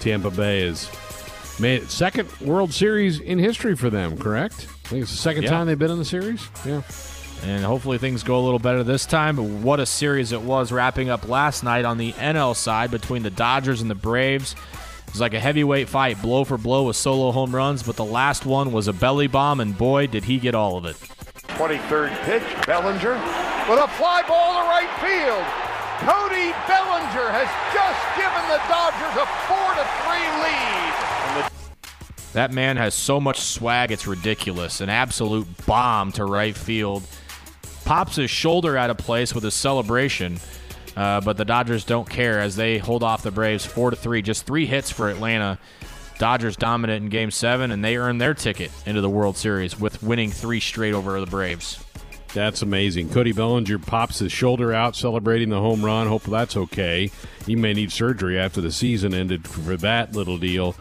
[0.00, 0.90] Tampa Bay is
[1.60, 4.16] made second World Series in history for them.
[4.18, 4.66] Correct?
[4.86, 5.50] I think it's the second Yeah.
[5.50, 6.40] time they've been in the series.
[6.66, 6.80] Yeah.
[7.44, 9.36] And hopefully things go a little better this time.
[9.36, 13.22] But what a series it was wrapping up last night on the NL side between
[13.22, 14.54] the Dodgers and the Braves.
[15.06, 18.04] It was like a heavyweight fight, blow for blow with solo home runs, but the
[18.04, 20.96] last one was a belly bomb, and boy, did he get all of it.
[21.48, 23.14] 23rd pitch, Bellinger
[23.68, 25.44] with a fly ball to right field.
[26.02, 31.52] Cody Bellinger has just given the Dodgers a 4 to 3 lead.
[32.32, 34.80] That man has so much swag, it's ridiculous.
[34.80, 37.04] An absolute bomb to right field.
[37.84, 40.38] Pops his shoulder out of place with his celebration,
[40.96, 44.22] uh, but the Dodgers don't care as they hold off the Braves four to three.
[44.22, 45.58] Just three hits for Atlanta.
[46.18, 50.02] Dodgers dominant in Game Seven, and they earn their ticket into the World Series with
[50.02, 51.82] winning three straight over the Braves.
[52.32, 53.10] That's amazing.
[53.10, 56.06] Cody Bellinger pops his shoulder out celebrating the home run.
[56.06, 57.10] Hope that's okay.
[57.44, 60.74] He may need surgery after the season ended for that little deal.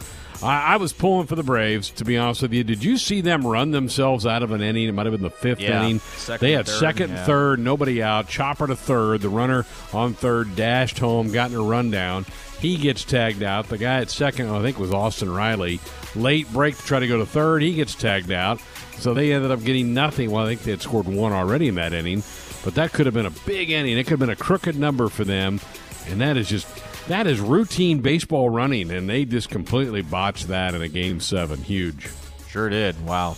[0.44, 2.64] I, I was pulling for the Braves, to be honest with you.
[2.64, 4.88] Did you see them run themselves out of an inning?
[4.88, 6.02] It might have been the fifth Yeah, inning.
[6.40, 7.26] they had third, second, yeah.
[7.26, 8.28] third, nobody out.
[8.28, 9.22] Chopper to third.
[9.22, 12.26] The runner on third dashed home, got in a rundown.
[12.60, 13.70] He gets tagged out.
[13.70, 15.80] The guy at second, I think, was Austin Riley.
[16.16, 17.62] Late break to try to go to third.
[17.64, 18.62] He gets tagged out.
[18.98, 20.30] So they ended up getting nothing.
[20.30, 22.22] Well, I think they had scored one already in that inning.
[22.64, 23.98] But that could have been a big inning.
[23.98, 25.60] It could have been a crooked number for them.
[26.08, 26.68] And that is just
[27.12, 31.62] that is routine baseball running, and they just completely botched that in a game seven.
[31.62, 32.08] Huge.
[32.50, 33.06] Sure did.
[33.06, 33.38] Wow.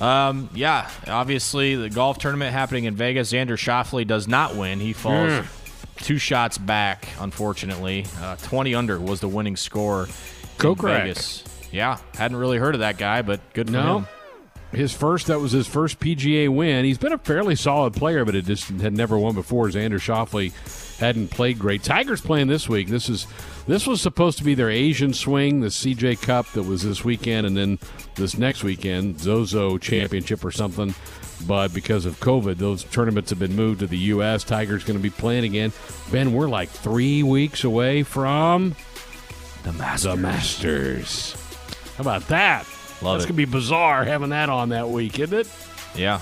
[0.00, 3.32] Um, yeah, obviously the golf tournament happening in Vegas.
[3.32, 4.78] Xander Schauffele does not win.
[4.80, 5.44] He falls Yeah.
[5.96, 8.06] two shots back, unfortunately.
[8.20, 10.08] Uh, 20 under was the winning score
[10.58, 10.74] Go.
[10.74, 11.42] Vegas.
[11.72, 13.96] Yeah, hadn't really heard of that guy, but good for No.
[13.98, 14.06] him.
[14.72, 16.84] His first, that was his first PGA win.
[16.84, 19.68] He's been a fairly solid player, but it just had never won before.
[19.68, 20.52] Xander Schauffele
[20.98, 21.82] hadn't played great.
[21.82, 22.88] Tigers playing this week.
[22.88, 23.26] This is
[23.66, 27.46] this was supposed to be their Asian swing, the CJ Cup that was this weekend,
[27.46, 27.78] and then
[28.14, 30.94] this next weekend, Zozo Championship or something.
[31.46, 34.44] But because of COVID, those tournaments have been moved to the U.S.
[34.44, 35.72] Tigers going to be playing again.
[36.10, 38.74] Ben, we're like three weeks away from
[39.62, 40.10] the Masters.
[40.10, 41.36] The Masters.
[41.96, 42.66] How about that?
[43.02, 43.28] Love That's it.
[43.28, 45.48] gonna be bizarre having that on that week, isn't it?
[45.94, 46.20] Yeah.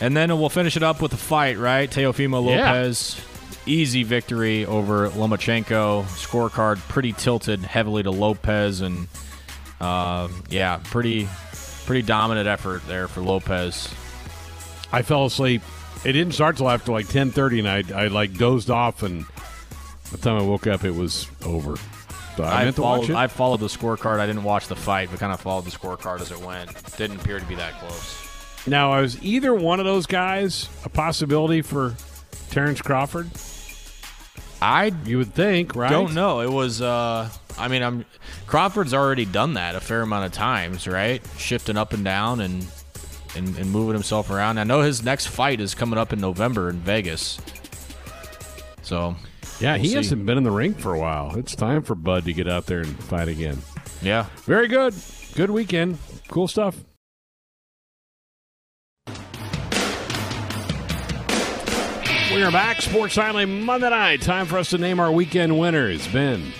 [0.00, 1.90] And then we'll finish it up with a fight, right?
[1.90, 2.72] Teofimo Yeah.
[2.72, 3.20] Lopez,
[3.66, 6.04] easy victory over Lomachenko.
[6.04, 9.08] Scorecard pretty tilted heavily to Lopez, and
[9.80, 11.28] uh, yeah, pretty
[11.86, 13.88] pretty dominant effort there for Lopez.
[14.92, 15.62] I fell asleep.
[16.04, 19.24] It didn't start till after like ten thirty, and I I like dozed off, and
[19.26, 21.74] by the time I woke up, it was over.
[22.38, 23.16] So I, I, meant to followed, watch it.
[23.16, 24.20] I followed the scorecard.
[24.20, 26.70] I didn't watch the fight, but kind of followed the scorecard as it went.
[26.96, 28.64] Didn't appear to be that close.
[28.64, 31.96] now, I was either one of those guys a possibility for
[32.50, 33.28] Terrence Crawford?
[34.62, 35.90] I you would think, right?
[35.90, 36.38] Don't know.
[36.38, 36.80] It was.
[36.80, 37.28] Uh,
[37.58, 38.04] I mean, I'm
[38.46, 41.20] Crawford's already done that a fair amount of times, right?
[41.38, 42.64] Shifting up and down and
[43.34, 44.58] and, and moving himself around.
[44.58, 47.40] I know his next fight is coming up in November in Vegas.
[48.82, 49.16] So
[49.60, 49.94] Yeah, we'll he see.
[49.96, 51.36] hasn't been in the ring for a while.
[51.36, 53.58] It's time for Bud to get out there and fight again.
[54.02, 54.26] Yeah.
[54.44, 54.94] Very good.
[55.34, 55.98] Good weekend.
[56.28, 56.76] Cool stuff.
[62.32, 62.82] We are back.
[62.82, 64.20] Sports Island Monday night.
[64.20, 66.06] Time for us to name our weekend winners.
[66.08, 66.52] Ben.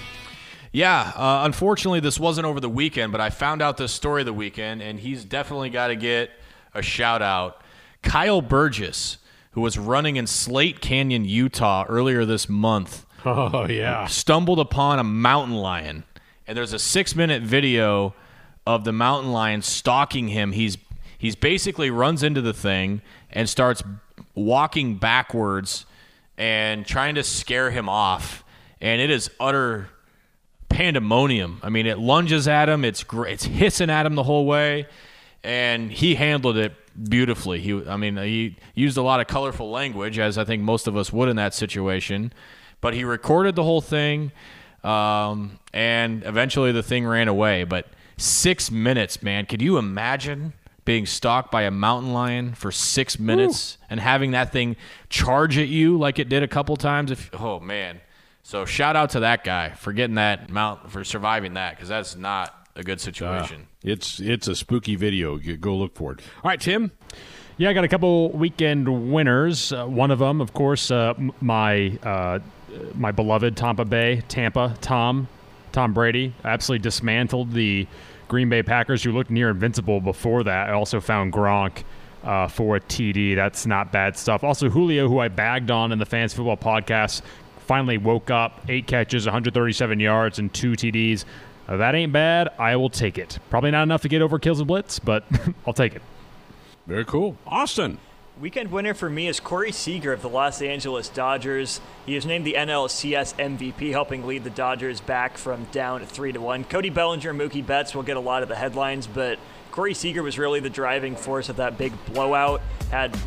[0.73, 4.33] Yeah, uh, unfortunately, this wasn't over the weekend, but I found out this story the
[4.33, 6.31] weekend, and he's definitely got to get
[6.75, 7.63] a shout out.
[8.03, 9.19] Kyle Burgess,
[9.53, 13.07] who was running in Slate Canyon, Utah earlier this month.
[13.25, 14.07] Oh, yeah.
[14.07, 16.05] Stumbled upon a mountain lion,
[16.47, 18.15] and there's a six minute video
[18.67, 20.53] of the mountain lion stalking him.
[20.53, 20.79] He's
[21.17, 23.83] he's basically runs into the thing and starts
[24.35, 25.85] walking backwards
[26.37, 28.45] and trying to scare him off,
[28.81, 29.89] and it is utter
[30.69, 31.61] pandemonium.
[31.63, 32.85] I mean, it lunges at him.
[32.85, 34.87] It's gr- it's hissing at him the whole way,
[35.43, 36.73] and he handled it
[37.05, 37.61] beautifully.
[37.61, 40.97] He, I mean, he used a lot of colorful language, as I think most of
[40.97, 42.33] us would in that situation.
[42.81, 44.33] But he recorded the whole thing,
[44.85, 47.65] um, and eventually the thing ran away.
[47.65, 50.53] But six minutes, man, could you imagine?
[50.85, 54.75] Being stalked by a mountain lion for six minutes and having that thing
[55.11, 57.11] charge at you like it did a couple times.
[57.11, 58.01] If oh man,
[58.43, 62.17] so shout out to that guy for getting that mount for surviving that because that's
[62.17, 63.63] not a good situation.
[63.63, 65.37] Uh, it's it's a spooky video.
[65.37, 66.21] You go look for it.
[66.43, 66.93] All right, Tim.
[67.59, 69.73] Yeah, I got a couple weekend winners.
[69.73, 72.39] Uh, one of them, of course, uh, my uh,
[72.95, 75.27] my beloved Tampa Bay, Tampa, Tom,
[75.73, 77.87] Tom Brady absolutely dismantled the
[78.29, 80.69] Green Bay Packers, who looked near invincible before that.
[80.69, 81.83] I also found Gronk
[82.23, 83.35] uh, for a TD.
[83.35, 84.45] That's not bad stuff.
[84.45, 87.23] Also, Julio, who I bagged on in the Fans Football podcast,
[87.67, 88.61] finally woke up.
[88.69, 91.25] Eight catches, 137 yards, and two TDs.
[91.69, 92.49] That ain't bad.
[92.59, 93.39] I will take it.
[93.51, 95.25] Probably not enough to get over kills and blitz, but
[95.67, 96.03] I'll take it.
[96.87, 97.37] Very cool.
[97.47, 97.99] Austin.
[98.41, 101.81] Weekend winner for me is Corey Seager of the Los Angeles Dodgers.
[102.07, 106.41] He was named the NLCS MVP, helping lead the Dodgers back from down three to
[106.41, 106.63] one.
[106.63, 109.41] Cody Bellinger, Mookie Betts will get a lot of the headlines, but
[109.73, 112.61] Corey Seager was really the driving force of that big blowout.
[112.93, 113.19] Had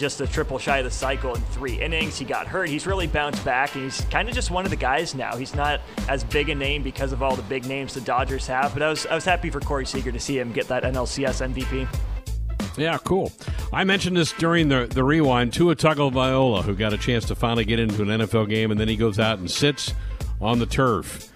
[0.00, 2.18] just a triple shy of the cycle in three innings.
[2.18, 2.68] He got hurt.
[2.68, 5.36] He's really bounced back, and he's kind of just one of the guys now.
[5.36, 8.72] He's not as big a name because of all the big names the Dodgers have,
[8.72, 11.52] but I was I was happy for Corey Seager to see him get that NLCS
[11.52, 11.86] MVP.
[12.78, 13.30] Yeah, cool.
[13.72, 15.52] I mentioned this during the, the rewind.
[15.52, 18.88] Tua Tagovailoa, who got a chance to finally get into an NFL game, and then
[18.88, 19.92] he goes out and sits
[20.40, 21.29] on the turf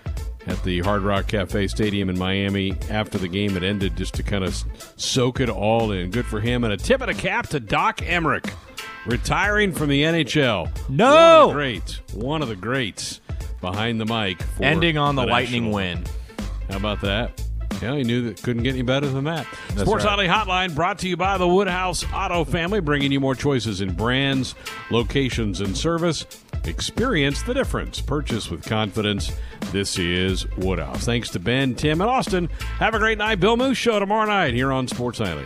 [0.47, 4.23] at the Hard Rock Cafe Stadium in Miami after the game had ended, just to
[4.23, 4.63] kind of
[4.97, 6.11] soak it all in.
[6.11, 6.65] Good for him.
[6.65, 8.53] And a tip of the cap to Doc Emrick,
[9.07, 10.71] retiring from the NHL.
[10.89, 12.01] No, one of the greats.
[12.13, 13.21] One of the greats
[13.61, 14.43] behind the mic.
[14.61, 16.05] Ending on the, the lightning win.
[16.69, 17.43] How about that?
[17.83, 19.47] Yeah, he knew that couldn't get any better than that.
[19.71, 20.13] That's Sports right.
[20.13, 23.95] Alley Hotline brought to you by the Woodhouse Auto Family, bringing you more choices in
[23.95, 24.55] brands,
[24.91, 26.25] locations, and service.
[26.67, 28.01] Experience the difference.
[28.01, 29.33] Purchase with confidence.
[29.73, 31.05] This is Woodhouse.
[31.05, 32.49] Thanks to Ben, Tim, and Austin.
[32.79, 33.41] Have a great night.
[33.41, 35.45] Bill Moose Show tomorrow night here on Sports Alley.